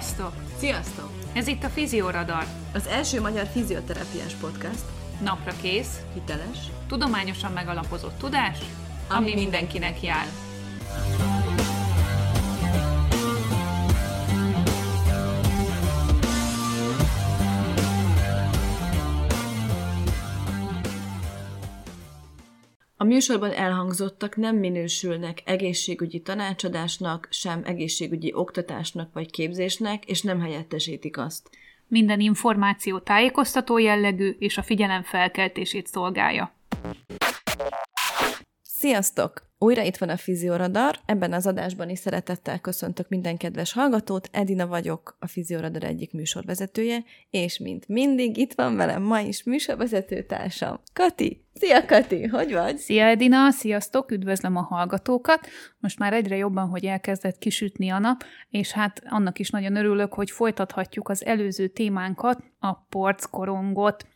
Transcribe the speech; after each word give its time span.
Sziasztok! 0.00 0.32
Sziasztok! 0.58 1.10
Ez 1.32 1.46
itt 1.46 1.64
a 1.64 1.68
Fizioradar. 1.68 2.44
Az 2.74 2.86
első 2.86 3.20
magyar 3.20 3.46
fizioterápiás 3.46 4.32
podcast. 4.40 4.84
Napra 5.22 5.52
kész, 5.62 6.00
Hiteles. 6.14 6.58
tudományosan 6.88 7.52
megalapozott 7.52 8.18
tudás, 8.18 8.58
ami, 9.08 9.30
Ami 9.30 9.34
mindenkinek 9.34 10.02
jár. 10.02 10.26
Műsorban 23.10 23.52
elhangzottak 23.52 24.36
nem 24.36 24.56
minősülnek 24.56 25.42
egészségügyi 25.44 26.20
tanácsadásnak, 26.20 27.28
sem 27.30 27.62
egészségügyi 27.64 28.32
oktatásnak 28.34 29.12
vagy 29.12 29.30
képzésnek, 29.30 30.04
és 30.04 30.22
nem 30.22 30.40
helyettesítik 30.40 31.18
azt. 31.18 31.50
Minden 31.88 32.20
információ 32.20 32.98
tájékoztató 32.98 33.78
jellegű 33.78 34.36
és 34.38 34.58
a 34.58 34.62
figyelem 34.62 35.02
felkeltését 35.02 35.86
szolgálja. 35.86 36.54
Sziasztok! 38.80 39.48
Újra 39.58 39.82
itt 39.82 39.96
van 39.96 40.08
a 40.08 40.16
Fizioradar, 40.16 40.98
ebben 41.06 41.32
az 41.32 41.46
adásban 41.46 41.88
is 41.88 41.98
szeretettel 41.98 42.58
köszöntök 42.58 43.08
minden 43.08 43.36
kedves 43.36 43.72
hallgatót, 43.72 44.28
Edina 44.32 44.66
vagyok, 44.66 45.16
a 45.18 45.26
Fizioradar 45.26 45.84
egyik 45.84 46.12
műsorvezetője, 46.12 47.04
és 47.30 47.58
mint 47.58 47.88
mindig 47.88 48.36
itt 48.36 48.52
van 48.52 48.76
velem 48.76 49.02
ma 49.02 49.20
is 49.20 49.44
műsorvezető 49.44 50.22
társam, 50.22 50.80
Kati. 50.92 51.44
Szia 51.54 51.84
Kati, 51.84 52.26
hogy 52.26 52.52
vagy? 52.52 52.76
Szia 52.76 53.04
Edina, 53.04 53.50
sziasztok, 53.50 54.10
üdvözlöm 54.10 54.56
a 54.56 54.62
hallgatókat. 54.62 55.46
Most 55.78 55.98
már 55.98 56.12
egyre 56.12 56.36
jobban, 56.36 56.68
hogy 56.68 56.84
elkezdett 56.84 57.38
kisütni 57.38 57.88
a 57.88 57.98
nap, 57.98 58.24
és 58.50 58.72
hát 58.72 59.02
annak 59.04 59.38
is 59.38 59.50
nagyon 59.50 59.76
örülök, 59.76 60.14
hogy 60.14 60.30
folytathatjuk 60.30 61.08
az 61.08 61.24
előző 61.24 61.68
témánkat, 61.68 62.42
a 62.58 62.74
porckorongot. 62.74 64.06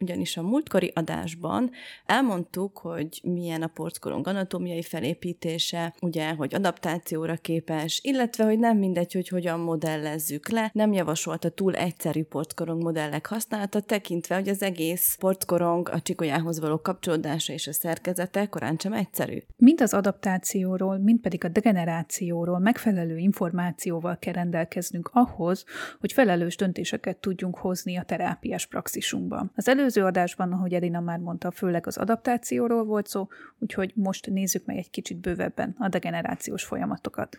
Ugyanis 0.00 0.36
a 0.36 0.42
múltkori 0.42 0.92
adásban 0.94 1.70
elmondtuk, 2.06 2.78
hogy 2.78 3.20
milyen 3.22 3.62
a 3.62 3.66
porckorong 3.66 4.26
anatómiai 4.26 4.82
felépítése, 4.82 5.94
ugye, 6.00 6.32
hogy 6.32 6.54
adaptációra 6.54 7.36
képes, 7.36 8.00
illetve, 8.02 8.44
hogy 8.44 8.58
nem 8.58 8.78
mindegy, 8.78 9.12
hogy 9.12 9.28
hogyan 9.28 9.60
modellezzük 9.60 10.48
le. 10.48 10.70
Nem 10.72 10.92
javasolta 10.92 11.48
túl 11.48 11.74
egyszerű 11.74 12.22
porckorong 12.22 12.82
modellek 12.82 13.26
használata, 13.26 13.80
tekintve, 13.80 14.34
hogy 14.34 14.48
az 14.48 14.62
egész 14.62 15.16
porckorong 15.20 15.88
a 15.88 16.00
csikolyához 16.00 16.60
való 16.60 16.80
kapcsolódása 16.80 17.52
és 17.52 17.66
a 17.66 17.72
szerkezete 17.72 18.46
korán 18.46 18.76
sem 18.78 18.92
egyszerű. 18.92 19.38
Mind 19.56 19.80
az 19.80 19.94
adaptációról, 19.94 20.98
mind 20.98 21.20
pedig 21.20 21.44
a 21.44 21.48
degenerációról 21.48 22.58
megfelelő 22.58 23.16
információval 23.16 24.18
kell 24.18 24.32
rendelkeznünk 24.32 25.10
ahhoz, 25.12 25.64
hogy 26.00 26.12
felelős 26.12 26.56
döntéseket 26.56 27.16
tudjunk 27.16 27.56
hozni 27.56 27.96
a 27.96 28.02
terápiás 28.02 28.66
praxisunkban. 28.66 29.52
Az 29.54 29.68
előző 29.88 30.04
adásban, 30.04 30.52
ahogy 30.52 30.74
Edina 30.74 31.00
már 31.00 31.18
mondta, 31.18 31.50
főleg 31.50 31.86
az 31.86 31.96
adaptációról 31.96 32.84
volt 32.84 33.06
szó, 33.06 33.26
úgyhogy 33.58 33.92
most 33.94 34.26
nézzük 34.26 34.64
meg 34.64 34.76
egy 34.76 34.90
kicsit 34.90 35.20
bővebben 35.20 35.74
a 35.78 35.88
degenerációs 35.88 36.64
folyamatokat. 36.64 37.38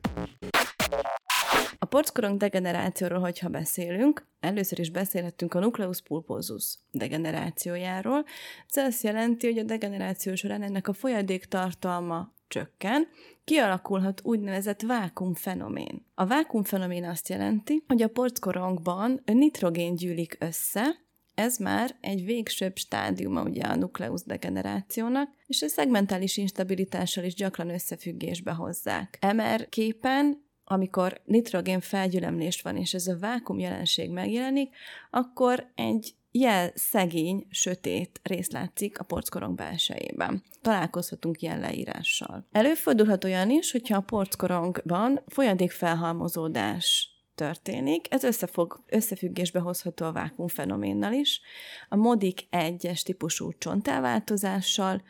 A 1.80 1.86
porckorong 1.86 2.38
degenerációról, 2.38 3.20
hogyha 3.20 3.50
beszélünk, 3.50 4.26
először 4.40 4.80
is 4.80 4.90
beszélhettünk 4.92 5.54
a 5.54 5.60
nucleus 5.60 6.02
pulposus 6.02 6.78
degenerációjáról. 6.92 8.26
Ez 8.70 8.84
azt 8.84 9.04
jelenti, 9.04 9.48
hogy 9.48 9.58
a 9.58 9.64
degeneráció 9.64 10.36
során 10.36 10.62
ennek 10.62 10.88
a 10.88 10.94
folyadék 10.94 11.46
tartalma 11.46 12.34
csökken, 12.48 13.08
kialakulhat 13.44 14.22
úgynevezett 14.24 14.82
vákumfenomén. 14.82 16.06
A 16.16 16.26
vákumfenomén 16.26 17.06
azt 17.06 17.30
jelenti, 17.30 17.84
hogy 17.88 18.02
a 18.02 18.08
porckorongban 18.08 19.22
nitrogén 19.26 19.96
gyűlik 19.96 20.38
össze, 20.40 21.08
ez 21.40 21.58
már 21.58 21.96
egy 22.02 22.26
végsőbb 22.26 22.78
stádiuma 22.78 23.44
ugye 23.44 23.62
a 23.62 23.76
nucleus 23.76 24.24
degenerációnak, 24.24 25.30
és 25.48 25.62
a 25.62 25.68
szegmentális 25.68 26.38
instabilitással 26.38 27.24
is 27.24 27.34
gyakran 27.34 27.70
összefüggésbe 27.70 28.52
hozzák. 28.52 29.20
MR 29.36 29.70
képen 29.70 30.48
amikor 30.72 31.22
nitrogén 31.26 31.80
felgyülemlés 31.80 32.62
van, 32.62 32.78
és 32.78 32.94
ez 32.94 33.08
a 33.08 33.18
vákum 33.20 33.60
jelenség 33.60 34.10
megjelenik, 34.10 34.76
akkor 35.10 35.72
egy 35.76 36.14
jel 36.32 36.72
szegény, 36.76 37.48
sötét 37.50 38.20
rész 38.24 38.50
látszik 38.52 39.00
a 39.00 39.04
porckorong 39.04 39.56
belsejében. 39.56 40.44
Találkozhatunk 40.62 41.42
ilyen 41.42 41.60
leírással. 41.60 42.48
Előfordulhat 42.52 43.24
olyan 43.24 43.50
is, 43.50 43.72
hogyha 43.72 43.98
a 43.98 44.02
porckorongban 44.02 45.22
folyadékfelhalmozódás 45.28 47.09
történik. 47.40 48.14
Ez 48.14 48.24
összefog, 48.24 48.84
összefüggésbe 48.88 49.60
hozható 49.60 50.06
a 50.06 50.12
vákumfenoménnal 50.12 51.14
is. 51.14 51.42
A 51.90 51.96
MODIK 51.96 52.48
1-es 52.52 53.02
típusú 53.02 53.52
csontelváltozással, 53.58 55.02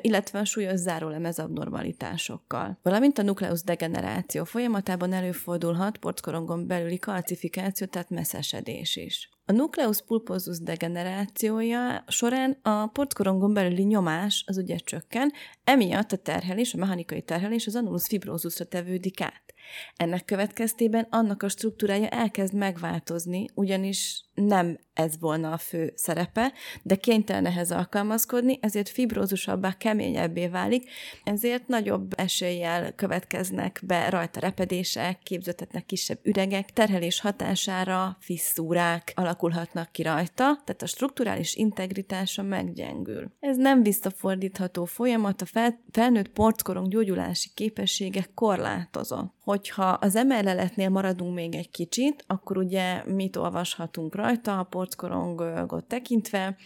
illetve 0.00 0.38
a 0.38 0.44
súlyos 0.44 0.80
zárólemez 0.80 1.38
abnormalitásokkal. 1.38 2.78
Valamint 2.82 3.18
a 3.18 3.22
nukleus 3.22 3.62
degeneráció 3.62 4.44
folyamatában 4.44 5.12
előfordulhat 5.12 5.98
porckorongon 5.98 6.66
belüli 6.66 6.98
kalcifikáció, 6.98 7.86
tehát 7.86 8.10
messzesedés 8.10 8.96
is. 8.96 9.30
A 9.50 9.52
nucleus 9.52 10.02
pulposus 10.02 10.58
degenerációja 10.58 12.04
során 12.06 12.58
a 12.62 12.86
porckorongon 12.86 13.52
belüli 13.52 13.82
nyomás 13.82 14.44
az 14.46 14.56
ugye 14.56 14.76
csökken, 14.76 15.32
emiatt 15.64 16.12
a 16.12 16.16
terhelés, 16.16 16.74
a 16.74 16.78
mechanikai 16.78 17.22
terhelés 17.22 17.66
az 17.66 17.76
annulus 17.76 18.06
fibrózusra 18.06 18.64
tevődik 18.64 19.20
át. 19.20 19.54
Ennek 19.96 20.24
következtében 20.24 21.06
annak 21.10 21.42
a 21.42 21.48
struktúrája 21.48 22.08
elkezd 22.08 22.54
megváltozni, 22.54 23.46
ugyanis 23.54 24.24
nem 24.46 24.78
ez 24.98 25.18
volna 25.20 25.52
a 25.52 25.58
fő 25.58 25.92
szerepe, 25.96 26.52
de 26.82 26.94
kénytelen 26.94 27.46
ehhez 27.46 27.72
alkalmazkodni, 27.72 28.58
ezért 28.62 28.88
fibrózusabbá, 28.88 29.76
keményebbé 29.76 30.46
válik, 30.46 30.90
ezért 31.24 31.68
nagyobb 31.68 32.12
eséllyel 32.16 32.94
következnek 32.94 33.80
be 33.86 34.08
rajta 34.08 34.40
repedések, 34.40 35.18
képződhetnek 35.22 35.86
kisebb 35.86 36.18
üregek, 36.22 36.72
terhelés 36.72 37.20
hatására 37.20 38.16
fisszúrák 38.20 39.12
alakulhatnak 39.14 39.92
ki 39.92 40.02
rajta, 40.02 40.60
tehát 40.64 40.82
a 40.82 40.86
strukturális 40.86 41.54
integritása 41.54 42.42
meggyengül. 42.42 43.30
Ez 43.40 43.56
nem 43.56 43.82
visszafordítható 43.82 44.84
folyamat, 44.84 45.42
a 45.42 45.46
fel, 45.46 45.80
felnőtt 45.90 46.28
porckorong 46.28 46.88
gyógyulási 46.88 47.50
képessége 47.54 48.26
korlátozott. 48.34 49.37
Hogyha 49.48 49.84
az 49.84 50.16
emelleletnél 50.16 50.88
maradunk 50.88 51.34
még 51.34 51.54
egy 51.54 51.70
kicsit, 51.70 52.24
akkor 52.26 52.56
ugye 52.56 53.02
mit 53.06 53.36
olvashatunk 53.36 54.14
rajta 54.14 54.58
a 54.58 54.62
porckorongot 54.62 55.84
tekintve, 55.84 56.56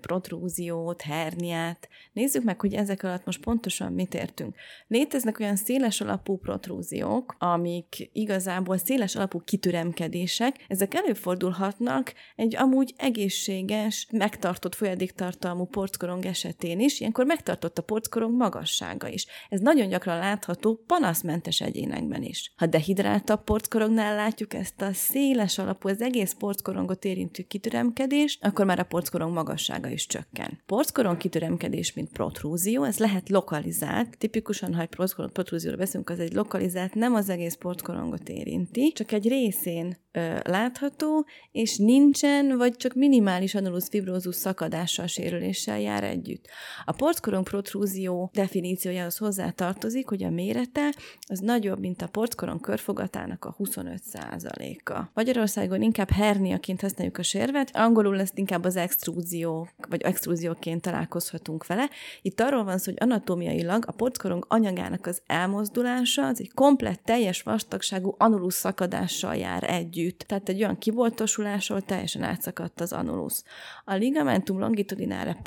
protrúziót, 0.00 1.02
herniát. 1.02 1.88
Nézzük 2.12 2.42
meg, 2.42 2.60
hogy 2.60 2.74
ezek 2.74 3.02
alatt 3.02 3.24
most 3.24 3.40
pontosan 3.40 3.92
mit 3.92 4.14
értünk. 4.14 4.54
Léteznek 4.86 5.40
olyan 5.40 5.56
széles 5.56 6.00
alapú 6.00 6.36
protrúziók, 6.36 7.36
amik 7.38 8.10
igazából 8.12 8.76
széles 8.76 9.16
alapú 9.16 9.40
kitüremkedések, 9.44 10.64
ezek 10.68 10.94
előfordulhatnak 10.94 12.12
egy 12.36 12.56
amúgy 12.56 12.94
egészséges, 12.96 14.06
megtartott 14.12 14.74
folyadéktartalmú 14.74 15.64
porckorong 15.64 16.24
esetén 16.24 16.80
is, 16.80 17.00
ilyenkor 17.00 17.26
megtartott 17.26 17.78
a 17.78 17.82
porckorong 17.82 18.36
magassága 18.36 19.08
is. 19.08 19.26
Ez 19.48 19.60
nagyon 19.60 19.88
gyakran 19.88 20.18
látható 20.18 20.82
panaszmentes 20.86 21.60
egyénekben 21.60 22.22
is. 22.22 22.52
Ha 22.56 22.66
dehidráltabb 22.66 23.44
porckorongnál 23.44 24.14
látjuk 24.14 24.54
ezt 24.54 24.80
a 24.80 24.92
széles 24.92 25.58
alapú, 25.58 25.88
az 25.88 26.00
egész 26.00 26.32
porckorongot 26.38 27.04
érintő 27.04 27.42
kitüremkedést, 27.42 28.44
akkor 28.44 28.64
már 28.64 28.78
a 28.78 28.84
porckorong 28.84 29.32
magassága 29.68 29.88
is 29.94 30.06
csökken. 30.06 30.60
Porckorong 30.66 31.16
kitüremkedés, 31.16 31.92
mint 31.92 32.12
protrúzió, 32.12 32.84
ez 32.84 32.98
lehet 32.98 33.28
lokalizált. 33.28 34.18
Tipikusan, 34.18 34.74
ha 34.74 34.80
egy 34.80 34.88
protrúzióról 35.32 35.78
beszélünk, 35.78 36.10
az 36.10 36.20
egy 36.20 36.32
lokalizált, 36.32 36.94
nem 36.94 37.14
az 37.14 37.28
egész 37.28 37.54
porckorongot 37.54 38.28
érinti, 38.28 38.92
csak 38.92 39.12
egy 39.12 39.28
részén 39.28 39.96
ö, 40.12 40.38
látható, 40.44 41.26
és 41.52 41.76
nincsen, 41.76 42.56
vagy 42.56 42.76
csak 42.76 42.94
minimális 42.94 43.54
annulus 43.54 43.84
fibrózus 43.90 44.34
szakadással, 44.36 45.06
sérüléssel 45.06 45.80
jár 45.80 46.04
együtt. 46.04 46.46
A 46.84 46.92
porckorong 46.92 47.44
protrúzió 47.44 48.30
definíciójához 48.32 49.16
hozzá 49.16 49.50
tartozik, 49.50 50.08
hogy 50.08 50.22
a 50.22 50.30
mérete 50.30 50.94
az 51.28 51.38
nagyobb, 51.38 51.78
mint 51.78 52.02
a 52.02 52.06
porckorong 52.08 52.60
körfogatának 52.60 53.44
a 53.44 53.56
25%-a. 53.58 55.00
Magyarországon 55.14 55.82
inkább 55.82 56.10
herniaként 56.10 56.80
használjuk 56.80 57.18
a 57.18 57.22
sérvet, 57.22 57.76
angolul 57.76 58.20
ezt 58.20 58.38
inkább 58.38 58.64
az 58.64 58.76
extrúzió, 58.76 59.68
vagy 59.88 60.02
extrúzióként 60.02 60.82
találkozhatunk 60.82 61.66
vele. 61.66 61.90
Itt 62.22 62.40
arról 62.40 62.64
van 62.64 62.78
szó, 62.78 62.90
hogy 62.90 63.02
anatómiailag 63.08 63.84
a 63.86 63.92
porckorong 63.92 64.44
anyagának 64.48 65.06
az 65.06 65.22
elmozdulása 65.26 66.26
az 66.26 66.40
egy 66.40 66.52
komplett, 66.54 67.02
teljes 67.04 67.42
vastagságú 67.42 68.14
anulus 68.18 68.54
szakadással 68.54 69.36
jár 69.36 69.70
együtt. 69.70 69.97
Tehát 70.26 70.48
egy 70.48 70.62
olyan 70.62 70.78
kiboltosulásról 70.78 71.82
teljesen 71.82 72.22
átszakadt 72.22 72.80
az 72.80 72.92
anulus. 72.92 73.42
A 73.84 73.94
ligamentum 73.94 74.58
longitudinale 74.58 75.42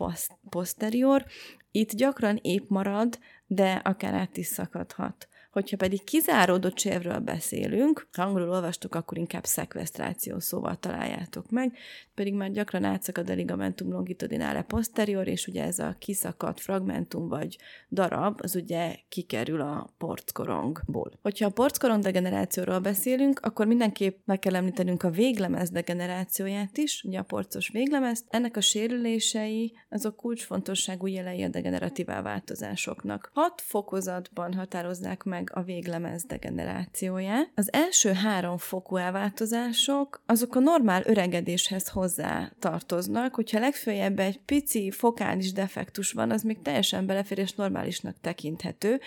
posterior 0.50 1.26
itt 1.72 1.92
gyakran 1.92 2.40
épp 2.42 2.70
marad, 2.70 3.20
de 3.48 3.72
akár 3.72 4.14
át 4.14 4.38
is 4.38 4.46
szakadhat. 4.46 5.28
Hogyha 5.52 5.78
pedig 5.78 6.04
kizáródott 6.04 6.80
sérvről 6.80 7.20
beszélünk, 7.20 8.08
ha 8.12 8.24
angolul 8.24 8.50
olvastuk, 8.50 8.96
akkor 8.96 9.18
inkább 9.18 9.46
szekvesztráció 9.46 10.40
szóval 10.40 10.80
találjátok 10.80 11.50
meg, 11.50 11.78
pedig 12.16 12.34
már 12.34 12.52
gyakran 12.52 12.84
átszakad 12.84 13.30
a 13.30 13.34
ligamentum 13.34 13.92
longitudinale 13.92 14.62
posterior, 14.62 15.28
és 15.28 15.48
ugye 15.48 15.64
ez 15.64 15.80
a 15.80 15.96
kiszakadt 16.00 16.60
fragmentum 16.60 17.28
vagy 17.28 17.58
darab, 17.90 18.40
az 18.44 18.56
ugye 18.56 18.96
kikerül 19.10 19.62
a 19.62 19.94
porckorongból. 19.98 21.12
Hogyha 21.22 21.46
a 21.46 21.50
porckorong 21.50 22.04
degenerációról 22.04 22.80
beszélünk, 22.80 23.40
akkor 23.40 23.66
mindenképp 23.68 24.18
meg 24.26 24.40
kell 24.40 24.56
említenünk 24.56 25.04
a 25.04 25.10
véglemez 25.10 25.70
degenerációját 25.70 26.78
is, 26.78 27.04
ugye 27.04 27.20
a 27.20 27.24
porcos 27.24 27.70
véglemez. 27.70 28.24
Ennek 28.30 28.58
a 28.58 28.62
sérülései 28.62 29.74
azok 29.90 30.16
kulcsfontosságú 30.16 31.08
jelei 31.08 31.44
a 31.44 31.48
degeneratív 31.48 32.06
változásoknak. 32.06 33.30
Hat 33.34 33.62
fokozatban 33.62 34.54
határozzák 34.54 35.24
meg 35.24 35.41
a 35.50 35.62
véglemez 35.62 36.24
degenerációját. 36.24 37.52
Az 37.56 37.74
első 37.74 38.12
három 38.12 38.58
fokú 38.58 38.96
elváltozások 38.96 40.22
azok 40.26 40.56
a 40.56 40.60
normál 40.60 41.02
öregedéshez 41.06 41.88
hozzá 41.88 42.52
tartoznak, 42.60 43.36
hogyha 43.36 43.60
legfőjebb 43.60 44.20
egy 44.20 44.40
pici 44.40 44.92
fokális 44.92 45.52
defektus 45.52 46.12
van, 46.12 46.32
az 46.32 46.44
még 46.44 46.62
teljesen 46.62 47.06
belefér 47.06 47.38
és 47.38 47.54
normálisnak 47.54 48.16
tekinthető, 48.22 49.00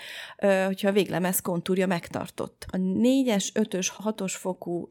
hogyha 0.66 0.88
a 0.88 0.92
véglemez 0.92 1.40
kontúrja 1.40 1.86
megtartott. 1.86 2.66
A 2.70 2.76
4-es, 2.76 3.48
5-ös, 3.54 3.88
6-os 4.04 4.34
fokú 4.36 4.88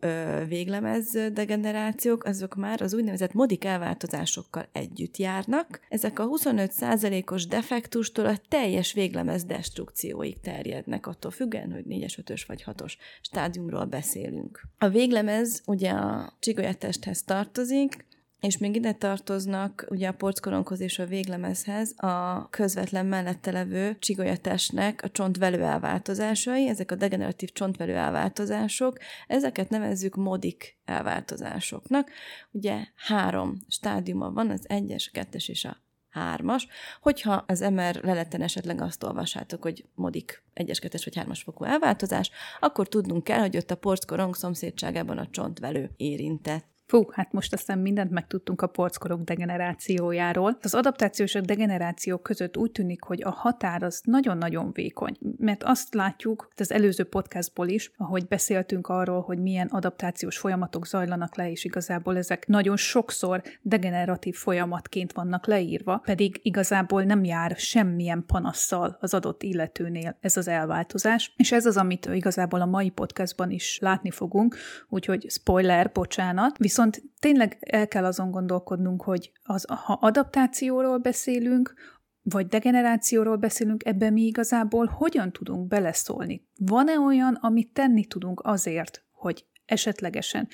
véglemez 0.47 1.17
degenerációk, 1.33 2.23
azok 2.23 2.55
már 2.55 2.81
az 2.81 2.93
úgynevezett 2.93 3.33
modik 3.33 3.65
elváltozásokkal 3.65 4.65
együtt 4.71 5.17
járnak. 5.17 5.79
Ezek 5.89 6.19
a 6.19 6.27
25%-os 6.27 7.47
defektustól 7.47 8.25
a 8.25 8.37
teljes 8.47 8.93
véglemez 8.93 9.43
destrukcióig 9.43 10.39
terjednek, 10.39 11.07
attól 11.07 11.31
függően, 11.33 11.71
hogy 11.71 11.83
4-es, 11.89 12.19
5-ös 12.23 12.43
vagy 12.47 12.63
6-os 12.65 12.93
stádiumról 13.21 13.85
beszélünk. 13.85 14.61
A 14.77 14.89
véglemez 14.89 15.61
ugye 15.65 15.89
a 15.89 16.37
csigolyatesthez 16.39 17.23
tartozik, 17.23 18.05
és 18.43 18.57
még 18.57 18.75
ide 18.75 18.93
tartoznak 18.93 19.85
ugye 19.89 20.07
a 20.07 20.13
porckoronkhoz 20.13 20.79
és 20.79 20.99
a 20.99 21.05
véglemezhez 21.05 21.93
a 21.97 22.47
közvetlen 22.49 23.05
mellette 23.05 23.51
levő 23.51 23.97
csigolyatestnek 23.99 25.03
a 25.03 25.09
csontvelő 25.09 25.63
elváltozásai, 25.63 26.67
ezek 26.67 26.91
a 26.91 26.95
degeneratív 26.95 27.51
csontvelő 27.51 27.95
elváltozások, 27.95 28.97
ezeket 29.27 29.69
nevezzük 29.69 30.15
modik 30.15 30.77
elváltozásoknak. 30.85 32.09
Ugye 32.51 32.85
három 32.95 33.57
stádiuma 33.67 34.31
van, 34.31 34.49
az 34.49 34.69
egyes, 34.69 35.07
a 35.07 35.11
kettes 35.13 35.47
és 35.47 35.65
a 35.65 35.77
hármas. 36.13 36.67
Hogyha 37.01 37.43
az 37.47 37.59
MR 37.59 37.99
leleten 38.03 38.41
esetleg 38.41 38.81
azt 38.81 39.03
olvassátok, 39.03 39.61
hogy 39.61 39.85
modik 39.95 40.43
egyes, 40.53 40.79
kettes 40.79 41.03
vagy 41.03 41.15
hármas 41.15 41.41
fokú 41.41 41.63
elváltozás, 41.63 42.29
akkor 42.59 42.87
tudnunk 42.87 43.23
kell, 43.23 43.39
hogy 43.39 43.57
ott 43.57 43.71
a 43.71 43.75
porckorong 43.75 44.35
szomszédságában 44.35 45.17
a 45.17 45.29
csontvelő 45.29 45.89
érintett. 45.97 46.72
Fú, 46.93 47.05
hát 47.11 47.31
most 47.31 47.53
aztán 47.53 47.79
mindent 47.79 48.11
megtudtunk 48.11 48.61
a 48.61 48.67
porckorok 48.67 49.21
degenerációjáról. 49.21 50.57
Az 50.61 50.73
adaptáció 50.73 51.25
és 51.25 51.35
a 51.35 51.41
degeneráció 51.41 52.17
között 52.17 52.57
úgy 52.57 52.71
tűnik, 52.71 53.03
hogy 53.03 53.23
a 53.23 53.29
határ 53.29 53.83
az 53.83 54.01
nagyon-nagyon 54.03 54.71
vékony, 54.73 55.17
mert 55.37 55.63
azt 55.63 55.93
látjuk 55.93 56.51
az 56.55 56.71
előző 56.71 57.03
podcastból 57.03 57.67
is, 57.67 57.91
ahogy 57.97 58.27
beszéltünk 58.27 58.87
arról, 58.87 59.21
hogy 59.21 59.39
milyen 59.39 59.67
adaptációs 59.67 60.37
folyamatok 60.37 60.87
zajlanak 60.87 61.35
le, 61.35 61.51
és 61.51 61.63
igazából 61.63 62.17
ezek 62.17 62.47
nagyon 62.47 62.77
sokszor 62.77 63.41
degeneratív 63.61 64.35
folyamatként 64.35 65.13
vannak 65.13 65.47
leírva, 65.47 66.01
pedig 66.05 66.39
igazából 66.41 67.03
nem 67.03 67.23
jár 67.23 67.55
semmilyen 67.57 68.23
panasszal 68.27 68.97
az 68.99 69.13
adott 69.13 69.43
illetőnél 69.43 70.17
ez 70.19 70.37
az 70.37 70.47
elváltozás, 70.47 71.33
és 71.37 71.51
ez 71.51 71.65
az, 71.65 71.77
amit 71.77 72.05
igazából 72.05 72.61
a 72.61 72.65
mai 72.65 72.89
podcastban 72.89 73.51
is 73.51 73.77
látni 73.81 74.11
fogunk, 74.11 74.55
úgyhogy 74.89 75.25
spoiler, 75.29 75.91
bocsánat, 75.93 76.57
viszont 76.57 76.81
Viszont 76.83 77.11
tényleg 77.19 77.57
el 77.59 77.87
kell 77.87 78.05
azon 78.05 78.31
gondolkodnunk, 78.31 79.03
hogy 79.03 79.31
az, 79.43 79.65
ha 79.67 79.93
adaptációról 79.93 80.97
beszélünk, 80.97 81.73
vagy 82.21 82.47
degenerációról 82.47 83.35
beszélünk, 83.35 83.85
ebben 83.85 84.13
mi 84.13 84.21
igazából 84.21 84.85
hogyan 84.85 85.31
tudunk 85.31 85.67
beleszólni? 85.67 86.47
Van-e 86.57 86.99
olyan, 86.99 87.33
amit 87.33 87.73
tenni 87.73 88.05
tudunk 88.05 88.41
azért, 88.43 89.05
hogy 89.11 89.45
esetlegesen 89.73 90.47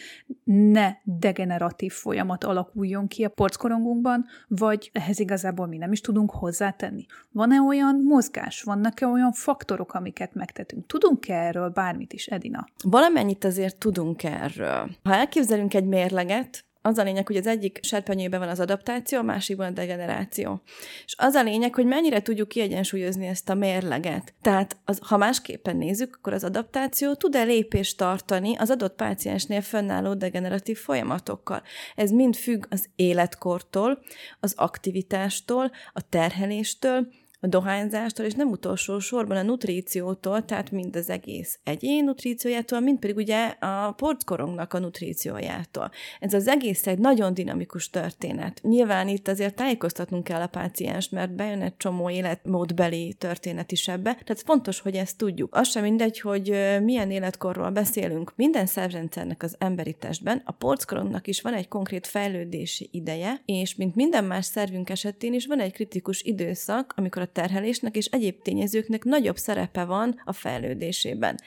ne 0.44 0.92
degeneratív 1.04 1.94
folyamat 1.94 2.44
alakuljon 2.44 3.08
ki 3.08 3.24
a 3.24 3.30
porckorongunkban, 3.30 4.26
vagy 4.48 4.90
ehhez 4.94 5.20
igazából 5.20 5.68
mi 5.68 5.78
nem 5.78 5.92
is 5.92 6.02
tudunk 6.02 6.32
hozzátenni. 6.32 7.06
Van-e 7.32 7.62
olyan 7.62 8.02
mozgás, 8.04 8.62
vannak-e 8.62 9.08
olyan 9.08 9.32
faktorok, 9.32 9.94
amiket 9.94 10.34
megtetünk? 10.34 10.86
Tudunk-e 10.86 11.36
erről 11.36 11.70
bármit 11.70 12.14
is, 12.14 12.28
Edina? 12.28 12.68
Valamennyit 12.84 13.44
azért 13.44 13.78
tudunk 13.78 14.24
erről. 14.24 14.90
Ha 15.04 15.14
elképzelünk 15.16 15.74
egy 15.74 15.86
mérleget, 15.86 16.69
az 16.82 16.98
a 16.98 17.04
lényeg, 17.04 17.28
hogy 17.28 17.36
az 17.36 17.48
egyik 17.48 17.80
serpenyőben 17.82 18.40
van 18.40 18.50
az 18.50 18.60
adaptáció, 18.60 19.20
a 19.20 19.24
másikban 19.24 19.68
a 19.68 19.72
degeneráció. 19.72 20.62
És 21.06 21.16
az 21.18 21.34
a 21.34 21.44
lényeg, 21.44 21.76
hogy 21.76 21.86
mennyire 21.86 22.22
tudjuk 22.22 22.48
kiegyensúlyozni 22.48 23.28
ezt 23.28 23.50
a 23.50 23.54
mérleget. 23.54 24.34
Tehát 24.42 24.78
az, 24.86 25.00
ha 25.04 25.18
másképpen 25.18 25.78
nézzük, 25.78 26.16
akkor 26.16 26.34
az 26.34 26.44
adaptáció 26.44 27.14
tud-e 27.14 27.44
lépést 27.44 27.98
tartani 27.98 28.56
az 28.56 28.70
adott 28.70 28.96
páciensnél 28.96 29.62
fönnálló 29.62 30.14
degeneratív 30.14 30.78
folyamatokkal. 30.78 31.64
Ez 31.96 32.12
mind 32.12 32.36
függ 32.36 32.66
az 32.70 32.90
életkortól, 32.96 34.00
az 34.40 34.54
aktivitástól, 34.58 35.72
a 35.94 36.10
terheléstől, 36.10 37.08
a 37.40 37.48
dohányzástól, 37.48 38.26
és 38.26 38.34
nem 38.34 38.50
utolsó 38.50 39.00
sorban 39.00 39.38
a 39.38 39.42
nutríciótól, 39.42 40.46
tehát 40.46 40.72
mind 40.72 40.96
az 40.96 41.10
egész 41.10 41.60
egyén 41.64 42.04
nutríciójától, 42.04 42.80
mind 42.80 43.00
pedig 43.00 43.16
ugye 43.16 43.48
a 43.48 43.92
porckorongnak 43.92 44.74
a 44.74 44.80
nutríciójától. 44.80 45.92
Ez 46.20 46.34
az 46.34 46.48
egész 46.48 46.88
egy 46.88 47.00
nagyon 47.00 47.34
dinamikus 47.34 47.90
történet. 47.90 48.60
Nyilván 48.64 49.08
itt 49.08 49.28
azért 49.28 49.56
tájékoztatnunk 49.56 50.24
kell 50.24 50.42
a 50.42 50.48
pácienst, 50.48 51.12
mert 51.12 51.36
bejön 51.36 51.62
egy 51.62 51.78
csomó 51.78 52.10
életmódbeli 52.10 53.14
történet 53.14 53.72
is 53.72 53.88
ebbe, 53.88 54.14
tehát 54.14 54.42
fontos, 54.46 54.80
hogy 54.80 54.96
ezt 54.96 55.18
tudjuk. 55.18 55.56
Az 55.56 55.70
sem 55.70 55.84
mindegy, 55.84 56.20
hogy 56.20 56.78
milyen 56.84 57.12
életkorról 57.12 57.70
beszélünk. 57.70 58.34
Minden 58.36 58.66
szervrendszernek 58.66 59.44
az 59.44 59.56
emberi 59.58 59.94
testben, 59.94 60.42
a 60.46 60.52
porckorongnak 60.52 61.28
is 61.28 61.42
van 61.42 61.54
egy 61.54 61.68
konkrét 61.68 62.08
fejlődési 62.08 62.90
ideje, 62.92 63.42
és 63.46 63.76
mint 63.76 63.96
minden 63.96 64.24
más 64.24 64.46
szervünk 64.46 64.90
esetén 64.90 65.34
is 65.34 65.46
van 65.46 65.60
egy 65.60 65.74
kritikus 65.74 66.22
időszak, 66.22 66.94
amikor 66.96 67.22
a 67.22 67.29
terhelésnek 67.32 67.96
és 67.96 68.06
egyéb 68.06 68.42
tényezőknek 68.42 69.04
nagyobb 69.04 69.38
szerepe 69.38 69.84
van 69.84 70.22
a 70.26 70.34
fejlődésében. 70.34 71.40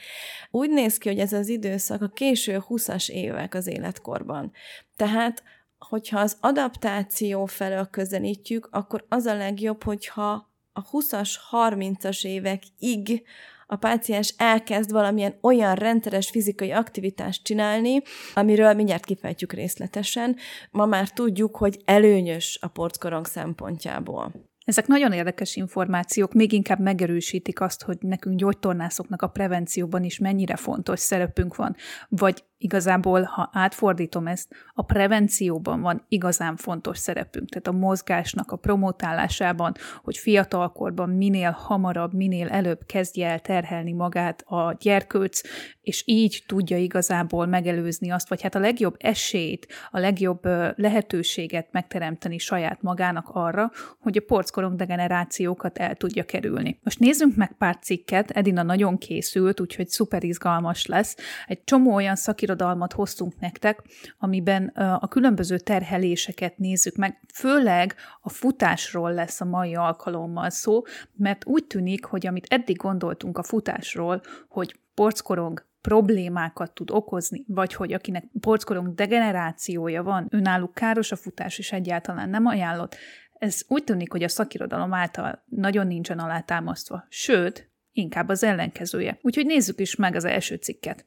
Úgy 0.51 0.69
néz 0.69 0.97
ki, 0.97 1.09
hogy 1.09 1.19
ez 1.19 1.33
az 1.33 1.47
időszak 1.47 2.01
a 2.01 2.07
késő 2.07 2.63
20-as 2.69 3.09
évek 3.09 3.53
az 3.53 3.67
életkorban. 3.67 4.51
Tehát 4.95 5.43
hogyha 5.77 6.19
az 6.19 6.37
adaptáció 6.39 7.45
felől 7.45 7.85
közelítjük, 7.85 8.67
akkor 8.71 9.05
az 9.09 9.25
a 9.25 9.35
legjobb, 9.35 9.83
hogyha 9.83 10.51
a 10.73 10.89
20-as, 10.89 11.35
30-as 11.51 12.25
évekig 12.25 13.23
a 13.67 13.75
páciens 13.75 14.33
elkezd 14.37 14.91
valamilyen 14.91 15.37
olyan 15.41 15.75
rendszeres 15.75 16.29
fizikai 16.29 16.71
aktivitást 16.71 17.43
csinálni, 17.43 18.01
amiről 18.33 18.73
mindjárt 18.73 19.05
kifejtjük 19.05 19.53
részletesen. 19.53 20.35
Ma 20.71 20.85
már 20.85 21.09
tudjuk, 21.09 21.55
hogy 21.55 21.81
előnyös 21.85 22.59
a 22.61 22.67
porckorong 22.67 23.25
szempontjából. 23.25 24.31
Ezek 24.65 24.87
nagyon 24.87 25.11
érdekes 25.11 25.55
információk, 25.55 26.33
még 26.33 26.51
inkább 26.51 26.79
megerősítik 26.79 27.61
azt, 27.61 27.83
hogy 27.83 27.97
nekünk 27.99 28.39
gyógytornászoknak 28.39 29.21
a 29.21 29.27
prevencióban 29.27 30.03
is 30.03 30.19
mennyire 30.19 30.55
fontos 30.55 30.99
szerepünk 30.99 31.55
van, 31.55 31.75
vagy 32.09 32.43
igazából, 32.63 33.23
ha 33.23 33.49
átfordítom 33.53 34.27
ezt, 34.27 34.55
a 34.73 34.83
prevencióban 34.83 35.81
van 35.81 36.05
igazán 36.07 36.55
fontos 36.55 36.97
szerepünk, 36.97 37.49
tehát 37.49 37.67
a 37.67 37.85
mozgásnak 37.85 38.51
a 38.51 38.55
promotálásában, 38.55 39.73
hogy 40.03 40.17
fiatalkorban 40.17 41.09
minél 41.09 41.51
hamarabb, 41.51 42.13
minél 42.13 42.47
előbb 42.47 42.79
kezdje 42.85 43.29
el 43.29 43.39
terhelni 43.39 43.91
magát 43.91 44.41
a 44.41 44.75
gyerkőc, 44.79 45.41
és 45.81 46.03
így 46.05 46.43
tudja 46.47 46.77
igazából 46.77 47.45
megelőzni 47.45 48.11
azt, 48.11 48.29
vagy 48.29 48.41
hát 48.41 48.55
a 48.55 48.59
legjobb 48.59 48.95
esélyt, 48.97 49.67
a 49.91 49.99
legjobb 49.99 50.45
lehetőséget 50.75 51.67
megteremteni 51.71 52.37
saját 52.37 52.81
magának 52.81 53.29
arra, 53.29 53.71
hogy 53.99 54.17
a 54.17 54.25
porckorong 54.53 54.75
degenerációkat 54.75 55.77
el 55.77 55.95
tudja 55.95 56.23
kerülni. 56.23 56.79
Most 56.83 56.99
nézzünk 56.99 57.35
meg 57.35 57.51
pár 57.57 57.77
cikket, 57.81 58.31
Edina 58.31 58.63
nagyon 58.63 58.97
készült, 58.97 59.59
úgyhogy 59.59 59.87
szuper 59.87 60.23
izgalmas 60.23 60.85
lesz. 60.85 61.15
Egy 61.47 61.63
csomó 61.63 61.93
olyan 61.93 62.15
szakirodalmat 62.15 62.51
irodalmat 62.63 62.93
hoztunk 62.93 63.39
nektek, 63.39 63.81
amiben 64.17 64.67
a 64.99 65.07
különböző 65.07 65.57
terheléseket 65.57 66.57
nézzük 66.57 66.95
meg, 66.95 67.19
főleg 67.33 67.95
a 68.21 68.29
futásról 68.29 69.13
lesz 69.13 69.41
a 69.41 69.45
mai 69.45 69.75
alkalommal 69.75 70.49
szó, 70.49 70.81
mert 71.15 71.45
úgy 71.45 71.65
tűnik, 71.65 72.05
hogy 72.05 72.27
amit 72.27 72.47
eddig 72.49 72.77
gondoltunk 72.77 73.37
a 73.37 73.43
futásról, 73.43 74.21
hogy 74.49 74.79
porckorong 74.93 75.65
problémákat 75.81 76.71
tud 76.73 76.91
okozni, 76.91 77.43
vagy 77.47 77.73
hogy 77.73 77.93
akinek 77.93 78.23
porckorong 78.39 78.93
degenerációja 78.93 80.03
van, 80.03 80.27
önálló 80.29 80.71
káros 80.73 81.11
a 81.11 81.15
futás, 81.15 81.57
és 81.57 81.71
egyáltalán 81.71 82.29
nem 82.29 82.45
ajánlott, 82.45 82.95
ez 83.43 83.61
úgy 83.67 83.83
tűnik, 83.83 84.11
hogy 84.11 84.23
a 84.23 84.27
szakirodalom 84.27 84.93
által 84.93 85.43
nagyon 85.45 85.87
nincsen 85.87 86.19
alátámasztva. 86.19 87.05
Sőt, 87.09 87.71
inkább 87.91 88.29
az 88.29 88.43
ellenkezője. 88.43 89.17
Úgyhogy 89.21 89.45
nézzük 89.45 89.79
is 89.79 89.95
meg 89.95 90.15
az 90.15 90.25
első 90.25 90.55
cikket. 90.55 91.05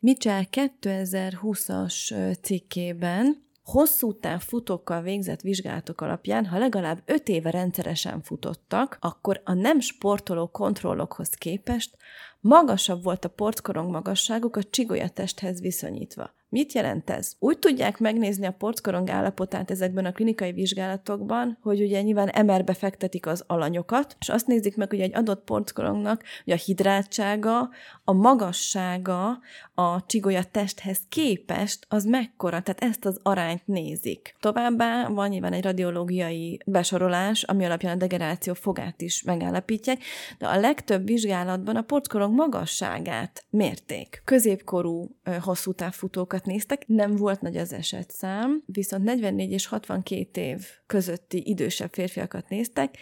Mitchell 0.00 0.42
2020-as 0.50 2.14
cikkében 2.42 3.46
hosszú 3.62 4.14
táv 4.14 4.40
futókkal 4.40 5.02
végzett 5.02 5.40
vizsgálatok 5.40 6.00
alapján, 6.00 6.46
ha 6.46 6.58
legalább 6.58 7.02
5 7.04 7.28
éve 7.28 7.50
rendszeresen 7.50 8.22
futottak, 8.22 8.96
akkor 9.00 9.40
a 9.44 9.52
nem 9.52 9.80
sportoló 9.80 10.46
kontrollokhoz 10.46 11.28
képest 11.28 11.96
magasabb 12.40 13.02
volt 13.02 13.24
a 13.24 13.28
porckorong 13.28 13.90
magasságuk 13.90 14.56
a 14.56 14.62
csigolyatesthez 14.62 15.60
viszonyítva. 15.60 16.36
Mit 16.50 16.72
jelent 16.72 17.10
ez? 17.10 17.32
Úgy 17.38 17.58
tudják 17.58 17.98
megnézni 17.98 18.46
a 18.46 18.52
porckorong 18.58 19.10
állapotát 19.10 19.70
ezekben 19.70 20.04
a 20.04 20.12
klinikai 20.12 20.52
vizsgálatokban, 20.52 21.58
hogy 21.62 21.80
ugye 21.80 22.02
nyilván 22.02 22.28
emerbe 22.28 22.74
fektetik 22.74 23.26
az 23.26 23.44
alanyokat, 23.46 24.16
és 24.20 24.28
azt 24.28 24.46
nézik 24.46 24.76
meg, 24.76 24.90
hogy 24.90 25.00
egy 25.00 25.14
adott 25.14 25.44
porckorongnak 25.44 26.22
hogy 26.44 26.52
a 26.52 26.56
hidrátsága, 26.56 27.70
a 28.04 28.12
magassága 28.12 29.38
a 29.74 30.06
csigolya 30.06 30.44
testhez 30.44 31.00
képest 31.08 31.86
az 31.88 32.04
mekkora, 32.04 32.62
tehát 32.62 32.82
ezt 32.82 33.04
az 33.04 33.20
arányt 33.22 33.66
nézik. 33.66 34.36
Továbbá 34.40 35.08
van 35.08 35.28
nyilván 35.28 35.52
egy 35.52 35.62
radiológiai 35.62 36.60
besorolás, 36.66 37.42
ami 37.42 37.64
alapján 37.64 37.94
a 37.94 37.98
degeneráció 37.98 38.54
fogát 38.54 39.00
is 39.00 39.22
megállapítják, 39.22 39.98
de 40.38 40.46
a 40.46 40.60
legtöbb 40.60 41.06
vizsgálatban 41.06 41.76
a 41.76 41.82
porckorong 41.82 42.34
magasságát 42.34 43.44
mérték. 43.50 44.22
Középkorú 44.24 45.10
hosszú 45.40 45.72
távfutókat 45.72 46.37
férfiakat 46.38 46.44
néztek, 46.46 46.86
nem 46.86 47.16
volt 47.16 47.40
nagy 47.40 47.56
az 47.56 47.72
esetszám, 47.72 48.62
viszont 48.66 49.04
44 49.04 49.50
és 49.50 49.66
62 49.66 50.40
év 50.40 50.66
közötti 50.86 51.42
idősebb 51.48 51.92
férfiakat 51.92 52.48
néztek, 52.48 52.96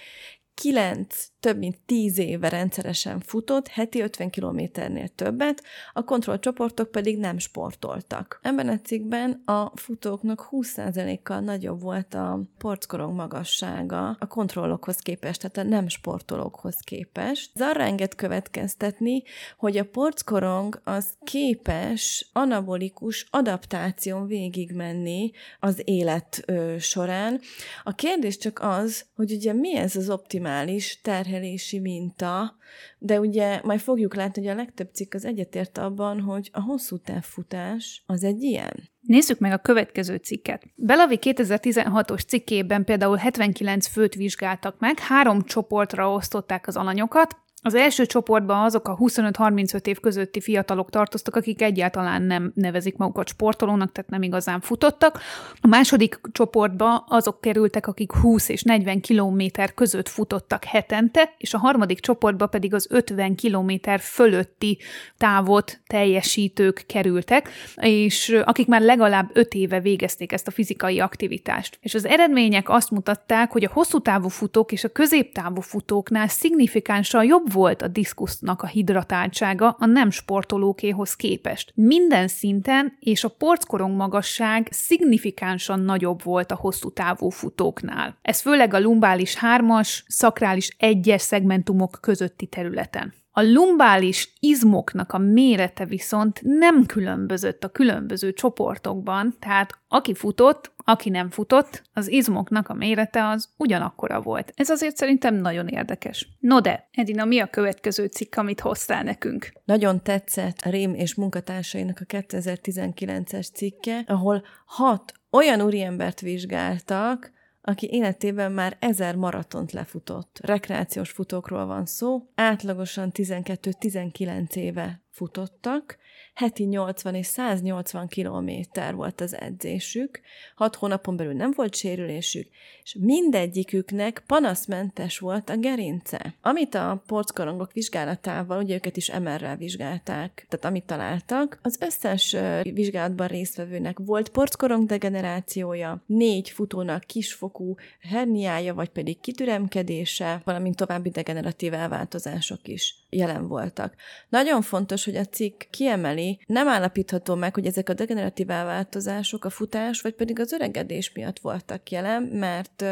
kilenc, 0.55 1.27
több 1.47 1.59
mint 1.59 1.79
tíz 1.87 2.19
éve 2.19 2.49
rendszeresen 2.49 3.21
futott, 3.21 3.69
heti 3.69 4.01
50 4.01 4.31
kilométernél 4.31 5.09
többet, 5.09 5.63
a 5.93 6.05
kontrollcsoportok 6.05 6.91
pedig 6.91 7.19
nem 7.19 7.39
sportoltak. 7.39 8.39
Ebben 8.43 8.69
a 8.69 8.81
cikkben 8.81 9.43
a 9.45 9.73
futóknak 9.75 10.49
20%-kal 10.51 11.41
nagyobb 11.41 11.81
volt 11.81 12.15
a 12.15 12.41
porckorong 12.59 13.15
magassága 13.15 14.17
a 14.19 14.27
kontrollokhoz 14.27 14.97
képest, 14.97 15.41
tehát 15.41 15.57
a 15.69 15.71
nem 15.71 15.89
sportolókhoz 15.89 16.77
képest. 16.85 17.51
Ez 17.55 17.61
arra 17.61 17.83
enged 17.83 18.15
következtetni, 18.15 19.23
hogy 19.59 19.77
a 19.77 19.85
porckorong 19.85 20.81
az 20.85 21.07
képes 21.25 22.31
anabolikus 22.33 23.27
adaptáción 23.31 24.27
végigmenni 24.27 25.31
az 25.61 25.83
élet 25.85 26.43
ö, 26.47 26.75
során. 26.79 27.41
A 27.85 27.95
kérdés 27.95 28.39
csak 28.39 28.59
az, 28.63 29.05
hogy 29.15 29.33
ugye 29.33 29.53
mi 29.53 29.77
ez 29.77 29.97
az 29.97 30.11
optimális 30.11 30.55
optimális 30.57 31.01
terhelési 31.37 31.79
minta, 31.79 32.57
de 32.99 33.21
ugye 33.21 33.61
majd 33.63 33.81
fogjuk 33.81 34.15
látni, 34.15 34.43
hogy 34.43 34.51
a 34.51 34.57
legtöbb 34.57 34.89
cikk 34.93 35.15
az 35.15 35.25
egyetért 35.25 35.79
abban, 35.79 36.21
hogy 36.21 36.51
a 36.53 36.61
hosszú 36.61 36.99
távfutás 36.99 38.03
az 38.07 38.25
egy 38.25 38.43
ilyen. 38.43 38.91
Nézzük 39.01 39.39
meg 39.39 39.53
a 39.53 39.59
következő 39.59 40.17
cikket. 40.17 40.63
Belavi 40.75 41.19
2016-os 41.21 42.27
cikkében 42.27 42.85
például 42.85 43.17
79 43.17 43.87
főt 43.87 44.15
vizsgáltak 44.15 44.79
meg, 44.79 44.99
három 44.99 45.43
csoportra 45.43 46.13
osztották 46.13 46.67
az 46.67 46.77
alanyokat, 46.77 47.37
az 47.67 47.75
első 47.75 48.07
csoportban 48.07 48.65
azok 48.65 48.89
a 48.89 48.97
25-35 48.97 49.87
év 49.87 50.01
közötti 50.01 50.41
fiatalok 50.41 50.91
tartoztak, 50.91 51.37
akik 51.37 51.63
egyáltalán 51.63 52.23
nem 52.23 52.53
nevezik 52.55 52.97
magukat 52.97 53.29
sportolónak, 53.29 53.93
tehát 53.93 54.11
nem 54.11 54.23
igazán 54.23 54.61
futottak. 54.61 55.21
A 55.61 55.67
második 55.67 56.21
csoportban 56.33 57.05
azok 57.09 57.41
kerültek, 57.41 57.87
akik 57.87 58.13
20 58.13 58.49
és 58.49 58.63
40 58.63 59.01
kilométer 59.01 59.75
között 59.75 60.09
futottak 60.09 60.65
hetente, 60.65 61.35
és 61.39 61.55
a 61.55 61.59
harmadik 61.59 62.01
csoportban 62.01 62.51
pedig 62.51 62.75
az 62.75 62.87
50 62.91 63.35
kilométer 63.35 64.01
fölötti 64.01 64.79
távot 65.17 65.81
teljesítők 65.87 66.85
kerültek, 66.87 67.49
és 67.77 68.41
akik 68.45 68.67
már 68.67 68.81
legalább 68.81 69.31
5 69.33 69.55
éve 69.55 69.81
végezték 69.81 70.33
ezt 70.33 70.47
a 70.47 70.51
fizikai 70.51 71.01
aktivitást. 71.01 71.79
És 71.81 71.95
az 71.95 72.05
eredmények 72.05 72.69
azt 72.69 72.91
mutatták, 72.91 73.53
hogy 73.53 73.65
a 73.65 73.71
hosszú 73.73 73.99
távú 74.01 74.29
futók 74.29 74.73
és 74.73 74.85
a 74.85 74.89
középtávú 74.89 75.61
futóknál 75.61 76.29
szignifikánsan 76.29 77.25
jobb 77.25 77.55
volt 77.57 77.83
a 77.83 77.89
diszkusznak 77.89 78.63
a 78.63 78.67
hidratáltsága 78.67 79.77
a 79.79 79.87
nem 79.87 80.11
sportolókéhoz 80.11 81.15
képest. 81.15 81.73
Minden 81.75 82.29
szinten 82.29 82.97
és 83.01 83.25
a 83.25 83.29
porckorong 83.29 83.97
magasság 83.97 84.69
szignifikánsan 84.71 85.81
nagyobb 85.81 86.23
volt 86.23 86.53
a 86.53 86.57
hosszú 86.57 86.93
távú 86.93 87.29
futóknál. 87.29 88.19
Ez 88.23 88.41
főleg 88.41 88.75
a 88.75 88.81
lumbális 88.81 89.37
3-as, 89.41 90.01
szakrális 90.07 90.77
1-es 90.79 91.19
szegmentumok 91.19 91.99
közötti 92.01 92.47
területen. 92.47 93.15
A 93.39 93.43
lumbális 93.43 94.33
izmoknak 94.41 95.13
a 95.13 95.19
mérete 95.19 95.85
viszont 95.85 96.41
nem 96.43 96.87
különbözött 96.87 97.65
a 97.65 97.69
különböző 97.69 98.33
csoportokban, 98.33 99.37
tehát 99.39 99.79
aki 99.89 100.15
futott, 100.15 100.73
aki 100.77 101.11
nem 101.11 101.31
futott, 101.31 101.83
az 101.93 102.09
izmoknak 102.09 102.69
a 102.69 102.75
mérete 102.75 103.29
az 103.29 103.49
ugyanakkora 103.57 104.21
volt. 104.21 104.53
Ez 104.55 104.71
azért 104.71 104.97
szerintem 104.97 105.35
nagyon 105.35 105.67
érdekes. 105.69 106.29
No 106.39 106.61
de, 106.61 106.89
Edina, 106.93 107.25
mi 107.25 107.41
a 107.41 107.47
következő 107.47 108.07
cikk, 108.07 108.37
amit 108.37 108.61
hoztál 108.61 109.03
nekünk? 109.03 109.53
Nagyon 109.65 110.03
tetszett 110.03 110.61
a 110.65 110.71
Rém 110.71 110.95
és 110.95 111.15
munkatársainak 111.15 111.99
a 112.01 112.05
2019-es 112.05 113.53
cikke, 113.53 114.05
ahol 114.07 114.45
hat 114.67 115.13
olyan 115.31 115.61
úriembert 115.61 116.21
vizsgáltak, 116.21 117.35
aki 117.69 117.89
életében 117.91 118.53
már 118.53 118.77
ezer 118.81 119.17
maratont 119.17 119.73
lefutott. 119.73 120.39
Rekreációs 120.43 121.11
futókról 121.11 121.67
van 121.67 121.87
szó, 121.87 122.23
átlagosan 122.35 123.11
12-19 123.15 124.55
éve 124.55 125.01
futottak, 125.11 125.99
heti 126.35 126.65
80 126.65 127.15
és 127.15 127.27
180 127.27 128.09
kilométer 128.09 128.95
volt 128.95 129.21
az 129.21 129.37
edzésük, 129.41 130.21
hat 130.55 130.75
hónapon 130.75 131.17
belül 131.17 131.33
nem 131.33 131.53
volt 131.57 131.75
sérülésük, 131.75 132.49
és 132.83 132.97
mindegyiküknek 133.01 134.23
panaszmentes 134.27 135.19
volt 135.19 135.51
a 135.51 135.57
gerince. 135.57 136.35
Amit 136.41 136.75
a 136.75 137.03
porckorongok 137.07 137.73
vizsgálatával, 137.73 138.63
ugye 138.63 138.75
őket 138.75 138.97
is 138.97 139.11
MR-rel 139.11 139.57
vizsgálták, 139.57 140.47
tehát 140.49 140.65
amit 140.65 140.85
találtak, 140.85 141.59
az 141.63 141.79
összes 141.81 142.37
vizsgálatban 142.63 143.27
résztvevőnek 143.27 143.99
volt 143.99 144.29
porckorong 144.29 144.87
degenerációja, 144.87 146.03
négy 146.07 146.51
futónak 146.51 147.05
kisfokú 147.05 147.75
herniája, 148.01 148.75
vagy 148.75 148.89
pedig 148.89 149.21
kitüremkedése, 149.21 150.41
valamint 150.45 150.77
további 150.77 151.11
degeneratív 151.11 151.75
elváltozások 151.75 152.69
is 152.69 152.95
jelen 153.11 153.49
voltak. 153.49 153.95
Nagyon 154.29 154.63
fontos, 154.63 155.05
hogy 155.05 155.17
a 155.17 155.25
cikk 155.25 155.63
kiemeli, 156.07 156.39
nem 156.47 156.69
állapítható 156.69 157.35
meg, 157.35 157.55
hogy 157.55 157.67
ezek 157.67 157.89
a 157.89 157.95
degeneratív 157.95 158.51
elváltozások 158.51 159.45
a 159.45 159.51
futás, 159.51 160.01
vagy 160.01 160.15
pedig 160.15 160.41
az 160.41 160.53
öregedés 160.53 161.13
miatt 161.13 161.39
voltak 161.39 161.91
jelen, 161.91 162.23
mert 162.23 162.85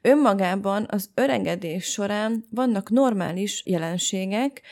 önmagában 0.00 0.86
az 0.90 1.10
öregedés 1.14 1.84
során 1.84 2.44
vannak 2.50 2.90
normális 2.90 3.62
jelenségek, 3.66 4.62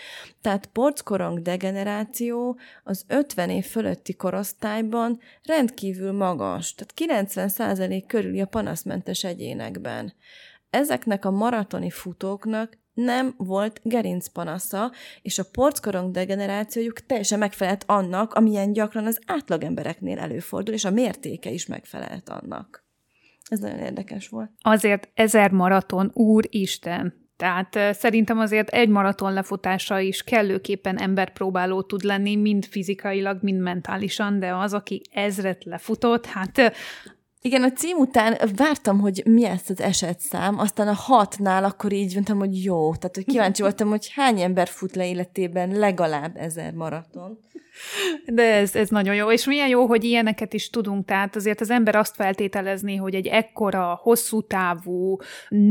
tehát 0.40 0.66
porckorong 0.66 1.42
degeneráció 1.42 2.58
az 2.84 3.04
50 3.08 3.50
év 3.50 3.64
fölötti 3.64 4.12
korosztályban 4.12 5.20
rendkívül 5.44 6.12
magas, 6.12 6.74
tehát 6.74 7.24
90% 7.34 8.04
körüli 8.06 8.40
a 8.40 8.46
panaszmentes 8.46 9.24
egyénekben. 9.24 10.14
Ezeknek 10.70 11.24
a 11.24 11.30
maratoni 11.30 11.90
futóknak 11.90 12.78
nem 12.94 13.34
volt 13.36 13.80
gerincpanasza, 13.82 14.92
és 15.22 15.38
a 15.38 15.44
porckorong 15.52 16.10
degenerációjuk 16.10 17.06
teljesen 17.06 17.38
megfelelt 17.38 17.84
annak, 17.86 18.32
amilyen 18.32 18.72
gyakran 18.72 19.06
az 19.06 19.20
átlagembereknél 19.26 20.18
előfordul, 20.18 20.74
és 20.74 20.84
a 20.84 20.90
mértéke 20.90 21.50
is 21.50 21.66
megfelelt 21.66 22.28
annak. 22.28 22.84
Ez 23.48 23.58
nagyon 23.58 23.78
érdekes 23.78 24.28
volt. 24.28 24.50
Azért 24.60 25.10
ezer 25.14 25.50
maraton, 25.50 26.10
úristen, 26.12 27.22
tehát 27.36 27.94
szerintem 27.94 28.38
azért 28.38 28.68
egy 28.68 28.88
maraton 28.88 29.32
lefutása 29.32 29.98
is 29.98 30.22
kellőképpen 30.24 30.98
emberpróbáló 30.98 31.82
tud 31.82 32.02
lenni, 32.02 32.36
mind 32.36 32.64
fizikailag, 32.64 33.42
mind 33.42 33.60
mentálisan, 33.60 34.38
de 34.38 34.54
az, 34.54 34.74
aki 34.74 35.02
ezret 35.12 35.64
lefutott, 35.64 36.26
hát 36.26 36.72
igen, 37.42 37.62
a 37.62 37.72
cím 37.72 37.96
után 37.96 38.38
vártam, 38.56 39.00
hogy 39.00 39.22
mi 39.24 39.44
ezt 39.44 39.70
az 39.70 39.80
esetszám, 39.80 40.58
aztán 40.58 40.88
a 40.88 40.92
hatnál 40.92 41.64
akkor 41.64 41.92
így 41.92 42.14
mondtam, 42.14 42.38
hogy 42.38 42.64
jó. 42.64 42.94
Tehát, 42.94 43.14
hogy 43.14 43.24
kíváncsi 43.24 43.62
voltam, 43.68 43.88
hogy 43.88 44.12
hány 44.14 44.40
ember 44.40 44.68
fut 44.68 44.94
le 44.94 45.08
életében 45.08 45.78
legalább 45.78 46.36
ezer 46.36 46.72
maraton. 46.72 47.38
De 48.26 48.54
ez, 48.54 48.74
ez 48.74 48.88
nagyon 48.88 49.14
jó, 49.14 49.32
és 49.32 49.46
milyen 49.46 49.68
jó, 49.68 49.86
hogy 49.86 50.04
ilyeneket 50.04 50.52
is 50.52 50.70
tudunk, 50.70 51.06
tehát 51.06 51.36
azért 51.36 51.60
az 51.60 51.70
ember 51.70 51.96
azt 51.96 52.14
feltételezni, 52.14 52.96
hogy 52.96 53.14
egy 53.14 53.26
ekkora, 53.26 53.98
hosszú 54.02 54.42
távú, 54.42 55.16